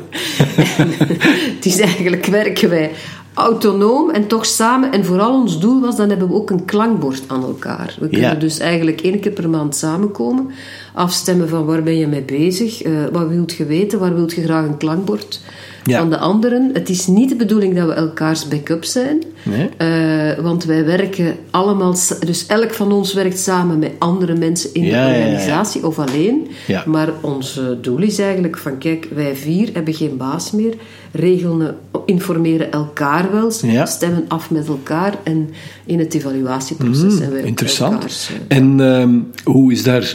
het 1.57 1.67
is 1.67 1.81
eigenlijk 1.81 2.27
werken 2.27 2.69
wij 2.69 2.91
autonoom 3.35 4.11
en 4.11 4.27
toch 4.27 4.47
samen. 4.47 4.93
En 4.93 5.05
vooral 5.05 5.41
ons 5.41 5.61
doel 5.61 5.81
was, 5.81 5.97
dan 5.97 6.09
hebben 6.09 6.29
we 6.29 6.35
ook 6.35 6.51
een 6.51 6.65
klankbord 6.65 7.23
aan 7.27 7.43
elkaar. 7.43 7.97
We 8.01 8.09
kunnen 8.09 8.29
Ja. 8.31 8.35
dus 8.35 8.59
eigenlijk 8.59 9.01
één 9.01 9.21
keer 9.21 9.33
per 9.33 9.49
maand 9.49 9.77
samenkomen, 9.77 10.51
afstemmen 10.95 11.49
van 11.49 11.65
waar 11.65 11.83
ben 11.83 11.97
je 11.97 12.07
mee 12.07 12.23
bezig, 12.23 12.83
eh, 12.83 12.93
wat 13.13 13.29
wilt 13.29 13.53
je 13.53 13.65
weten, 13.65 13.99
waar 13.99 14.15
wilt 14.15 14.33
je 14.33 14.43
graag 14.43 14.67
een 14.67 14.77
klankbord 14.77 15.41
Ja. 15.85 15.99
van 15.99 16.11
de 16.11 16.19
anderen. 16.19 16.71
Het 16.73 16.89
is 16.89 17.07
niet 17.07 17.29
de 17.29 17.37
bedoeling 17.37 17.77
dat 17.77 17.87
we 17.87 17.93
elkaars 17.93 18.49
backup 18.49 18.85
zijn, 18.85 19.23
Nee. 19.43 19.69
eh, 19.77 20.43
want 20.45 20.65
wij 20.65 20.85
werken 20.85 21.37
allemaal, 21.51 21.95
dus 22.27 22.47
elk 22.47 22.75
van 22.75 22.93
ons 22.93 23.13
werkt 23.15 23.39
samen 23.39 23.79
met 23.79 23.91
andere 23.99 24.37
mensen 24.37 24.75
in 24.75 24.85
Ja, 24.85 24.91
de 25.07 25.13
ja, 25.13 25.19
organisatie 25.19 25.87
of 25.87 25.99
alleen. 25.99 26.49
Maar 26.87 27.09
ons 27.21 27.59
eh, 27.59 27.65
doel 27.81 27.99
is 27.99 28.19
eigenlijk 28.19 28.59
van, 28.59 28.79
kijk, 28.79 29.09
wij 29.15 29.37
vier 29.37 29.69
hebben 29.73 29.95
geen 29.95 30.17
baas 30.17 30.51
meer, 30.51 30.75
regelen, 31.13 31.77
informeren 32.07 32.73
elkaar 32.73 33.33
wel, 33.33 33.51
stemmen 33.87 34.25
af 34.29 34.51
met 34.51 34.69
elkaar 34.69 35.15
en 35.23 35.51
in 35.85 35.99
het 35.99 36.15
evaluatieproces 36.15 37.17
zijn 37.17 37.31
wij 37.31 37.41
Mm, 37.41 37.47
Interessant. 37.47 37.93
elkaars, 37.93 38.31
eh, 38.49 38.57
En 38.57 38.81
ehm, 38.81 39.19
hoe 39.45 39.73
is 39.73 39.83
daar 39.83 40.15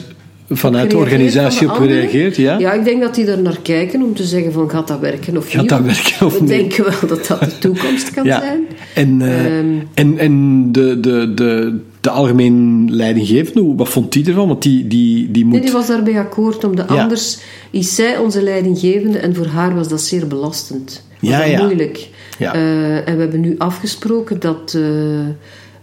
vanuit 0.49 0.89
de 0.91 0.97
organisatie 0.97 1.69
op 1.71 1.77
de 1.77 1.81
gereageerd? 1.83 2.35
Ja? 2.35 2.57
ja, 2.59 2.73
ik 2.73 2.83
denk 2.83 3.01
dat 3.01 3.15
die 3.15 3.25
er 3.25 3.41
naar 3.41 3.59
kijken 3.61 4.01
om 4.01 4.13
te 4.13 4.23
zeggen 4.23 4.51
van, 4.51 4.69
gaat 4.69 4.87
dat 4.87 4.99
werken 4.99 5.37
of 5.37 5.49
Gaat 5.51 5.61
niet? 5.61 5.69
dat 5.69 5.81
werken 5.81 6.25
of 6.25 6.33
We 6.33 6.39
niet? 6.39 6.49
denken 6.49 6.83
wel 6.83 7.07
dat 7.07 7.27
dat 7.27 7.39
de 7.39 7.57
toekomst 7.59 8.11
kan 8.11 8.23
Ja. 8.33 8.39
zijn. 8.39 8.59
En, 8.95 9.21
eh, 9.21 9.45
Ehm. 9.59 9.65
en, 9.93 10.17
en 10.17 10.71
de, 10.71 10.99
de, 10.99 11.33
de, 11.33 11.77
de 12.01 12.09
algemeen 12.09 12.87
leidinggevende, 12.95 13.59
hoe- 13.61 13.75
wat 13.75 13.89
vond 13.89 14.11
die 14.11 14.27
ervan? 14.27 14.47
Want 14.47 14.61
die, 14.61 14.87
die, 14.87 15.31
die 15.31 15.43
moet... 15.43 15.53
Nee, 15.53 15.61
die 15.61 15.71
was 15.71 15.87
daarbij 15.87 16.19
akkoord, 16.19 16.63
omdat 16.63 16.89
Ja. 16.89 17.01
anders 17.01 17.37
is 17.71 17.95
zij 17.95 18.17
onze 18.17 18.41
leidinggevende 18.43 19.17
en 19.17 19.35
voor 19.35 19.45
haar 19.47 19.75
was 19.75 19.87
dat 19.87 20.01
zeer 20.01 20.27
belastend. 20.27 21.03
Was 21.19 21.29
Ja, 21.29 21.39
dat 21.39 21.49
ja. 21.49 21.63
moeilijk. 21.65 22.07
Ja. 22.37 22.53
Eh, 22.53 22.95
en 23.07 23.15
we 23.15 23.21
hebben 23.21 23.39
nu 23.39 23.55
afgesproken 23.57 24.39
dat, 24.39 24.73
eh, 24.77 24.81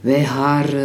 wij 0.03 0.25
haar 0.25 0.69
eh, 0.75 0.83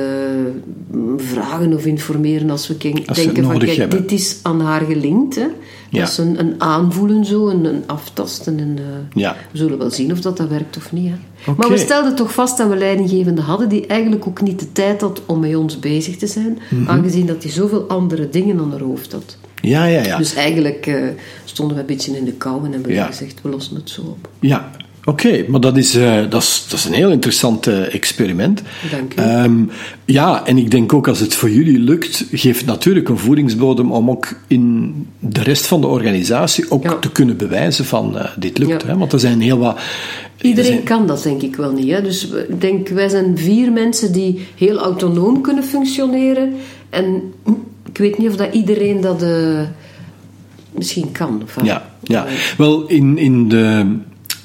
vragen 1.17 1.73
of 1.73 1.85
informeren 1.85 2.49
als 2.49 2.67
we 2.67 2.75
ken- 2.77 3.05
Als 3.05 3.17
denken 3.17 3.43
van 3.43 3.57
kijk, 3.59 3.77
hebben. 3.77 4.01
dit 4.01 4.11
is 4.11 4.39
aan 4.43 4.61
haar 4.61 4.81
gelinkt. 4.81 5.35
Hè. 5.35 5.45
Ja. 5.89 5.99
Dat 5.99 6.09
is 6.09 6.17
een, 6.17 6.39
een 6.39 6.55
aanvoelen 6.57 7.25
zo, 7.25 7.47
een, 7.49 7.65
een 7.65 7.83
aftasten. 7.85 8.59
En, 8.59 8.75
eh, 8.77 9.21
Ja. 9.21 9.35
We 9.51 9.57
zullen 9.57 9.77
wel 9.77 9.89
zien 9.91 10.11
of 10.11 10.21
dat, 10.21 10.37
dat 10.37 10.47
werkt 10.49 10.77
of 10.77 10.91
niet. 10.91 11.09
Hè. 11.11 11.51
Maar 11.57 11.69
we 11.69 11.77
stelden 11.77 12.15
toch 12.15 12.33
vast 12.33 12.57
dat 12.57 12.67
we 12.69 12.75
leidinggevenden 12.75 13.43
hadden 13.43 13.69
die 13.69 13.85
eigenlijk 13.87 14.27
ook 14.27 14.41
niet 14.41 14.59
de 14.59 14.71
tijd 14.71 15.01
had 15.01 15.21
om 15.25 15.39
met 15.39 15.55
ons 15.55 15.79
bezig 15.79 16.17
te 16.17 16.27
zijn, 16.27 16.57
Mhm. 16.69 16.89
aangezien 16.89 17.25
dat 17.25 17.43
hij 17.43 17.51
zoveel 17.51 17.81
andere 17.87 18.29
dingen 18.29 18.59
aan 18.59 18.71
haar 18.71 18.81
hoofd 18.81 19.11
had. 19.11 19.37
Ja, 19.61 19.85
ja, 19.85 20.01
ja. 20.03 20.17
Dus 20.17 20.33
eigenlijk 20.35 20.87
eh, 20.87 20.95
stonden 21.45 21.75
we 21.75 21.81
een 21.81 21.87
beetje 21.87 22.17
in 22.17 22.25
de 22.25 22.31
kou 22.33 22.65
en 22.65 22.71
hebben 22.71 22.89
we 22.89 22.95
Ja. 22.95 23.05
gezegd, 23.05 23.41
we 23.41 23.49
lossen 23.49 23.75
het 23.75 23.89
zo 23.89 24.01
op. 24.01 24.29
Ja, 24.39 24.71
oké. 25.07 25.45
Maar 25.47 25.59
dat 25.59 25.77
is, 25.77 25.95
eh, 25.95 26.19
dat, 26.29 26.41
is, 26.41 26.65
dat 26.69 26.79
is 26.79 26.85
een 26.85 26.93
heel 26.93 27.11
interessant 27.11 27.67
eh, 27.67 27.93
experiment. 27.93 28.61
Dank 28.91 29.13
u. 29.13 29.15
Ehm, 29.21 29.55
ja, 30.05 30.45
en 30.45 30.57
ik 30.57 30.71
denk 30.71 30.93
ook 30.93 31.07
als 31.07 31.19
het 31.19 31.35
voor 31.35 31.49
jullie 31.49 31.79
lukt, 31.79 32.25
geeft 32.31 32.57
het 32.57 32.67
natuurlijk 32.67 33.09
een 33.09 33.17
voedingsbodem 33.17 33.91
om 33.91 34.09
ook 34.09 34.27
in 34.47 34.93
de 35.19 35.41
rest 35.43 35.65
van 35.67 35.81
de 35.81 35.87
organisatie 35.87 36.71
ook 36.71 36.83
Ja. 36.83 36.93
te 36.99 37.11
kunnen 37.11 37.37
bewijzen 37.37 37.85
van 37.85 38.17
eh, 38.17 38.29
dit 38.37 38.57
lukt. 38.57 38.81
Ja. 38.81 38.87
Hè? 38.87 38.97
Want 38.97 39.13
er 39.13 39.19
zijn 39.19 39.41
heel 39.41 39.57
wat... 39.57 39.79
Iedereen 40.41 40.69
er 40.71 40.75
zijn- 40.75 40.83
kan 40.99 41.07
dat 41.07 41.23
denk 41.23 41.41
ik 41.41 41.55
wel 41.55 41.71
niet. 41.71 41.91
Hè? 41.91 42.01
Dus 42.01 42.27
ik 42.49 42.61
denk, 42.61 42.87
wij 42.89 43.09
zijn 43.09 43.37
vier 43.37 43.71
mensen 43.71 44.11
die 44.11 44.47
heel 44.55 44.77
autonoom 44.77 45.41
kunnen 45.41 45.63
functioneren. 45.63 46.53
En 46.89 47.21
ik 47.89 47.97
weet 47.97 48.17
niet 48.17 48.29
of 48.29 48.35
dat 48.35 48.53
iedereen 48.53 49.01
dat 49.01 49.23
misschien 50.71 51.11
kan. 51.11 51.41
Of, 51.43 51.63
Ja, 51.65 51.89
ja. 52.03 52.25
wel 52.57 52.87
in, 52.87 53.17
in, 53.17 53.49
de, 53.49 53.95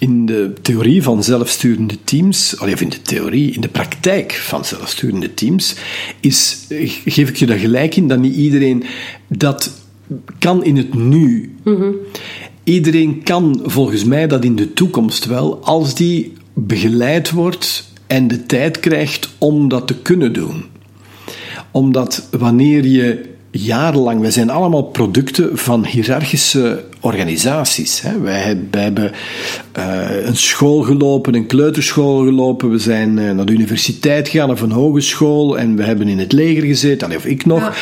in 0.02 0.26
de 0.26 0.52
theorie 0.62 1.02
van 1.02 1.24
zelfsturende 1.24 1.94
teams, 2.04 2.58
of 2.58 2.80
in 2.80 2.88
de 2.88 3.02
theorie, 3.02 3.52
in 3.52 3.60
de 3.60 3.68
praktijk 3.68 4.32
van 4.32 4.64
zelfsturende 4.64 5.34
teams, 5.34 5.76
is, 6.20 6.66
geef 7.04 7.28
ik 7.28 7.36
je 7.36 7.46
daar 7.46 7.58
gelijk 7.58 7.96
in 7.96 8.08
dat 8.08 8.18
niet 8.18 8.34
iedereen 8.34 8.84
dat 9.28 9.72
kan 10.38 10.64
in 10.64 10.76
het 10.76 10.94
nu. 10.94 11.54
Iedereen 12.64 13.22
kan 13.22 13.60
volgens 13.64 14.04
mij 14.04 14.26
dat 14.26 14.44
in 14.44 14.56
de 14.56 14.72
toekomst 14.72 15.24
wel, 15.24 15.64
als 15.64 15.94
die 15.94 16.32
begeleid 16.54 17.30
wordt 17.30 17.90
en 18.06 18.28
de 18.28 18.46
tijd 18.46 18.80
krijgt 18.80 19.28
om 19.38 19.68
dat 19.68 19.86
te 19.86 19.94
kunnen 19.94 20.32
doen 20.32 20.64
omdat 21.72 22.28
wanneer 22.30 22.86
je 22.86 23.30
jarenlang, 23.54 24.20
wij 24.20 24.30
zijn 24.30 24.50
allemaal 24.50 24.82
producten 24.82 25.58
van 25.58 25.84
hiërarchische 25.86 26.84
organisaties. 27.00 28.00
Hè. 28.00 28.20
Wij, 28.20 28.38
hebben- 28.40 28.68
wij 28.70 28.82
hebben 28.82 29.12
eh, 29.72 30.26
een 30.26 30.36
school 30.36 30.82
gelopen, 30.82 31.34
een 31.34 31.46
kleuterschool 31.46 32.24
gelopen, 32.24 32.70
we 32.70 32.78
zijn 32.78 33.18
eh, 33.18 33.30
naar 33.30 33.46
de 33.46 33.52
universiteit 33.52 34.28
gegaan 34.28 34.50
of 34.50 34.60
een 34.60 34.70
hogeschool 34.70 35.58
en 35.58 35.76
we 35.76 35.82
hebben 35.82 36.08
in 36.08 36.18
het 36.18 36.32
leger 36.32 36.62
gezeten, 36.62 37.06
allee, 37.06 37.18
of 37.18 37.26
ik 37.26 37.46
nog, 37.46 37.60
Ja. 37.60 37.72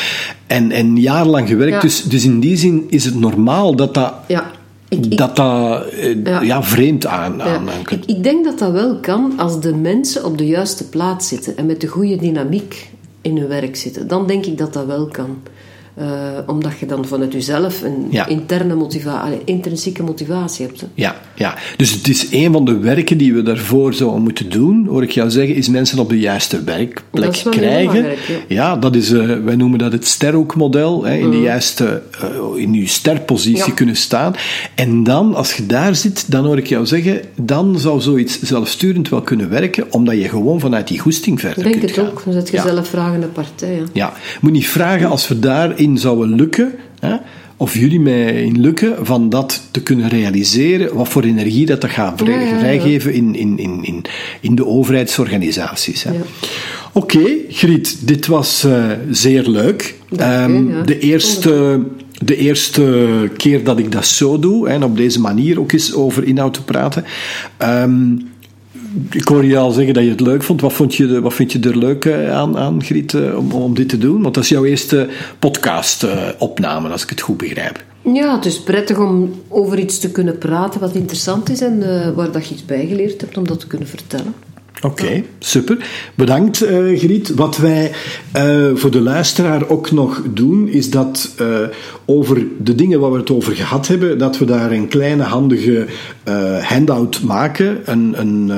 en, 0.47 0.71
en 0.71 0.95
jarenlang 0.97 1.47
gewerkt. 1.47 1.73
Ja. 1.73 1.79
Dus, 1.81 2.03
dus 2.03 2.23
in 2.25 2.39
die 2.39 2.57
zin 2.57 2.85
is 2.89 3.05
het 3.05 3.15
normaal 3.19 3.75
dat 3.75 3.93
dat, 3.93 4.13
Ja, 4.27 4.51
ik, 4.89 5.05
ik, 5.05 5.17
dat, 5.17 5.35
dat 5.35 5.85
eh, 5.85 6.23
Ja. 6.23 6.41
ja. 6.41 6.63
vreemd 6.63 7.05
aan, 7.05 7.41
aan 7.41 7.67
ik, 7.89 7.99
ik 8.05 8.23
denk 8.23 8.45
dat 8.45 8.59
dat 8.59 8.71
wel 8.71 8.95
kan 8.99 9.33
als 9.37 9.59
de 9.61 9.75
mensen 9.75 10.25
op 10.25 10.37
de 10.37 10.45
juiste 10.47 10.89
plaats 10.89 11.27
zitten 11.27 11.57
en 11.57 11.65
met 11.65 11.81
de 11.81 11.87
goede 11.87 12.15
dynamiek 12.15 12.89
in 13.21 13.37
hun 13.37 13.47
werk 13.47 13.75
zitten. 13.75 14.07
Dan 14.07 14.27
denk 14.27 14.45
ik 14.45 14.57
dat 14.57 14.73
dat 14.73 14.85
wel 14.85 15.05
kan. 15.07 15.37
Eh, 15.93 16.05
omdat 16.47 16.79
je 16.79 16.85
dan 16.85 17.05
vanuit 17.05 17.33
jezelf 17.33 17.81
een 17.81 18.07
Ja. 18.09 18.27
interne 18.27 18.75
motivatie, 18.75 19.41
intrinsieke 19.45 20.03
motivatie 20.03 20.65
hebt. 20.65 20.81
hè. 20.81 20.87
Ja, 20.93 21.15
ja, 21.35 21.55
dus 21.77 21.91
het 21.91 22.07
is 22.07 22.27
een 22.31 22.51
van 22.51 22.65
de 22.65 22.77
werken 22.77 23.17
die 23.17 23.33
we 23.33 23.41
daarvoor 23.41 23.93
zouden 23.93 24.21
moeten 24.21 24.49
doen, 24.49 24.85
hoor 24.87 25.03
ik 25.03 25.11
jou 25.11 25.29
zeggen, 25.29 25.55
is 25.55 25.69
mensen 25.69 25.99
op 25.99 26.09
de 26.09 26.19
juiste 26.19 26.63
werkplek 26.63 27.41
krijgen. 27.49 28.05
ja. 28.47 28.75
dat 28.75 28.95
is, 28.95 29.11
eh, 29.11 29.27
wij 29.43 29.55
noemen 29.55 29.79
dat 29.79 29.91
het 29.91 30.07
sterhoekmodel, 30.07 31.03
hè, 31.05 31.15
in 31.15 31.31
de 31.31 31.39
juiste, 31.39 32.01
eh, 32.21 32.61
in 32.61 32.73
je 32.73 32.87
sterpositie 32.87 33.59
Mhm. 33.61 33.69
Ja. 33.69 33.75
kunnen 33.75 33.95
staan. 33.95 34.33
En 34.75 35.03
dan, 35.03 35.35
als 35.35 35.53
je 35.53 35.65
daar 35.65 35.95
zit, 35.95 36.31
dan 36.31 36.45
hoor 36.45 36.57
ik 36.57 36.67
jou 36.67 36.85
zeggen, 36.85 37.21
dan 37.35 37.79
zou 37.79 38.01
zoiets 38.01 38.41
zelfsturend 38.41 39.09
wel 39.09 39.21
kunnen 39.21 39.49
werken, 39.49 39.85
omdat 39.93 40.15
je 40.15 40.29
gewoon 40.29 40.59
vanuit 40.59 40.87
die 40.87 40.99
goesting 40.99 41.39
verder 41.39 41.57
Ik 41.57 41.63
denk 41.63 41.75
kunt 41.79 41.89
het 41.95 41.99
gaan. 41.99 42.09
ook. 42.11 42.21
Dan 42.25 42.33
zet 42.33 42.49
je 42.49 42.55
Ja. 42.57 42.63
zelf 42.63 42.87
vragende 42.87 43.27
partij. 43.27 43.81
Ja, 43.93 44.13
je 44.31 44.37
moet 44.41 44.51
niet 44.51 44.67
vragen 44.67 45.09
als 45.09 45.27
we 45.27 45.39
daarin 45.81 45.97
zouden 45.97 46.35
lukken, 46.35 46.71
hè, 46.99 47.15
of 47.57 47.73
jullie 47.77 47.99
mij 47.99 48.43
in 48.43 48.61
lukken, 48.61 49.05
van 49.05 49.29
dat 49.29 49.61
te 49.71 49.81
kunnen 49.81 50.09
realiseren, 50.09 50.95
wat 50.95 51.07
voor 51.07 51.23
energie 51.23 51.65
dat, 51.65 51.81
dat 51.81 51.89
gaat 51.89 52.21
vrijgeven 52.59 53.13
in, 53.13 53.35
in, 53.35 53.57
in, 53.57 53.83
in, 53.83 54.01
in 54.41 54.55
de 54.55 54.65
overheidsorganisaties. 54.65 56.03
Hè. 56.03 56.11
Oké, 56.93 57.23
Griet, 57.49 58.07
dit 58.07 58.27
was 58.27 58.63
eh, 58.63 58.85
zeer 59.09 59.47
leuk. 59.47 59.95
Dank 60.09 60.21
Ehm, 60.21 60.69
ja. 60.69 60.81
de, 60.81 60.99
eerste, 60.99 61.81
de 62.23 62.35
eerste 62.35 63.29
keer 63.37 63.63
dat 63.63 63.79
ik 63.79 63.91
dat 63.91 64.05
zo 64.05 64.39
doe, 64.39 64.67
en 64.67 64.83
op 64.83 64.97
deze 64.97 65.19
manier 65.19 65.59
ook 65.59 65.71
eens 65.71 65.93
over 65.93 66.23
inhoud 66.23 66.53
te 66.53 66.63
praten. 66.63 67.03
Ehm, 67.57 68.15
ik 69.11 69.27
hoor 69.27 69.45
je 69.45 69.57
al 69.57 69.71
zeggen 69.71 69.93
dat 69.93 70.03
je 70.03 70.09
het 70.09 70.19
leuk 70.19 70.43
vond. 70.43 70.61
Wat, 70.61 70.73
vond 70.73 70.95
je, 70.95 71.21
wat 71.21 71.33
vind 71.33 71.51
je 71.51 71.59
er 71.59 71.77
leuk 71.77 72.05
eh, 72.05 72.31
aan, 72.31 72.57
aan 72.57 72.83
Griet, 72.83 73.13
eh, 73.13 73.37
om, 73.37 73.51
om 73.51 73.73
dit 73.73 73.89
te 73.89 73.97
doen? 73.97 74.21
Want 74.21 74.33
dat 74.33 74.43
is 74.43 74.49
jouw 74.49 74.65
eerste 74.65 75.09
podcast-opname, 75.39 76.89
als 76.89 77.03
ik 77.03 77.09
het 77.09 77.21
goed 77.21 77.37
begrijp. 77.37 77.83
Ja, 78.01 78.35
het 78.35 78.45
is 78.45 78.61
prettig 78.61 78.97
om 78.97 79.41
over 79.47 79.79
iets 79.79 79.99
te 79.99 80.11
kunnen 80.11 80.37
praten 80.37 80.79
wat 80.79 80.95
interessant 80.95 81.49
is 81.49 81.61
en 81.61 82.03
eh, 82.03 82.11
waar 82.11 82.31
dat 82.31 82.47
je 82.47 82.53
iets 82.53 82.65
bijgeleerd 82.65 83.21
hebt 83.21 83.37
om 83.37 83.47
dat 83.47 83.59
te 83.59 83.67
kunnen 83.67 83.87
vertellen. 83.87 84.33
Oké, 84.81 85.23
super. 85.39 85.77
Bedankt, 86.15 86.61
eh, 86.61 86.97
Griet. 86.97 87.33
Wat 87.33 87.57
wij 87.57 87.91
eh, 88.31 88.69
voor 88.73 88.91
de 88.91 89.01
luisteraar 89.01 89.69
ook 89.69 89.91
nog 89.91 90.21
doen, 90.29 90.67
is 90.67 90.89
dat 90.89 91.33
eh, 91.37 91.47
over 92.05 92.43
de 92.59 92.75
dingen 92.75 92.99
waar 92.99 93.11
we 93.11 93.17
het 93.17 93.31
over 93.31 93.55
gehad 93.55 93.87
hebben, 93.87 94.17
dat 94.17 94.37
we 94.37 94.45
daar 94.45 94.71
een 94.71 94.87
kleine 94.87 95.23
handige 95.23 95.85
handout 96.61 97.21
maken. 97.21 97.81
Een, 97.85 98.13
een, 98.19 98.51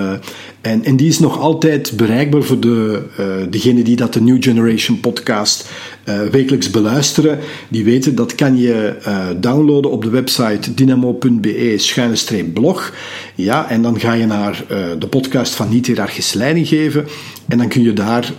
en, 0.63 0.84
en 0.84 0.95
die 0.95 1.08
is 1.08 1.19
nog 1.19 1.39
altijd 1.39 1.93
bereikbaar 1.95 2.43
voor 2.43 2.60
de, 2.60 3.02
eh 3.17 3.26
degenen 3.49 3.84
die 3.84 3.95
dat 3.95 4.13
de 4.13 4.21
New 4.21 4.43
Generation 4.43 4.99
podcast 4.99 5.69
eh, 6.04 6.21
wekelijks 6.21 6.69
beluisteren. 6.69 7.39
Die 7.67 7.84
weten 7.84 8.15
dat 8.15 8.36
kan 8.36 8.58
je 8.58 8.95
eh, 9.04 9.28
downloaden 9.38 9.91
op 9.91 10.04
de 10.04 10.10
website 10.10 10.73
dynamo.be-blog. 10.73 12.93
Ja, 13.36 13.69
en 13.69 13.82
dan 13.82 13.99
ga 13.99 14.13
je 14.13 14.26
naar 14.26 14.65
de 14.99 15.08
podcast 15.08 15.56
van 15.56 15.69
Niet 15.69 15.86
Hierarchisch 15.86 16.34
Leiding 16.34 16.67
geven. 16.67 17.06
En 17.47 17.58
dan 17.58 17.67
kun 17.67 17.84
je 17.84 17.93
daar 17.93 18.34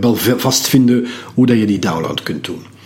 wel 0.00 0.16
vastvinden 0.36 1.06
hoe 1.34 1.46
dat 1.46 1.58
je 1.58 1.66
die 1.66 1.78
download 1.78 2.22
kunt 2.22 2.44
doen. 2.44 2.77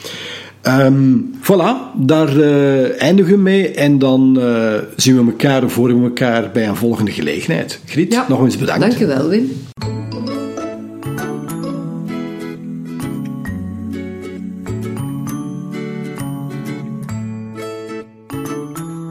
Ehm, 0.62 1.18
voilà, 1.40 1.96
daar 1.96 2.40
eh, 2.40 3.00
eindigen 3.02 3.34
we 3.34 3.40
mee. 3.40 3.68
En 3.68 3.98
dan 3.98 4.40
eh, 4.40 4.74
zien 4.96 5.16
we 5.24 5.30
elkaar 5.30 5.64
of 5.64 5.74
horen 5.74 5.98
we 5.98 6.04
elkaar 6.04 6.50
bij 6.50 6.68
een 6.68 6.76
volgende 6.76 7.10
gelegenheid. 7.10 7.80
Griet, 7.86 8.24
nog 8.28 8.44
eens 8.44 8.58
bedankt. 8.58 8.80
Dank 8.80 8.96
je 8.96 9.06
wel, 9.06 9.28
Wim. 9.28 9.50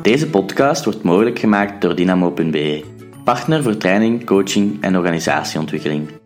Deze 0.02 0.28
podcast 0.28 0.84
wordt 0.84 1.04
mogelijk 1.04 1.40
gemaakt 1.40 1.82
door 1.82 1.96
Dynamo.be, 1.96 2.84
partner 3.24 3.64
voor 3.64 3.78
training, 3.78 4.26
coaching 4.26 4.78
en 4.82 4.98
organisatieontwikkeling. 4.98 6.21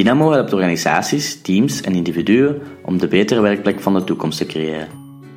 Dynamo 0.00 0.30
helpt 0.32 0.52
organisaties, 0.52 1.40
teams 1.42 1.80
en 1.80 1.94
individuen 1.94 2.62
om 2.84 2.98
de 2.98 3.08
betere 3.08 3.40
werkplek 3.40 3.80
van 3.80 3.94
de 3.94 4.04
toekomst 4.04 4.38
te 4.38 4.46
creëren. 4.46 4.88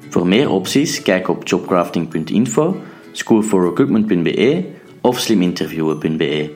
Voor 0.10 0.28
meer 0.28 0.50
opties 0.50 1.02
kijk 1.02 1.28
op 1.28 1.48
jobcrafting.info, 1.48 2.76
schoolforrecruitment.be 3.12 4.66
of 5.02 5.20
sliminterviewen.be. 5.20 6.54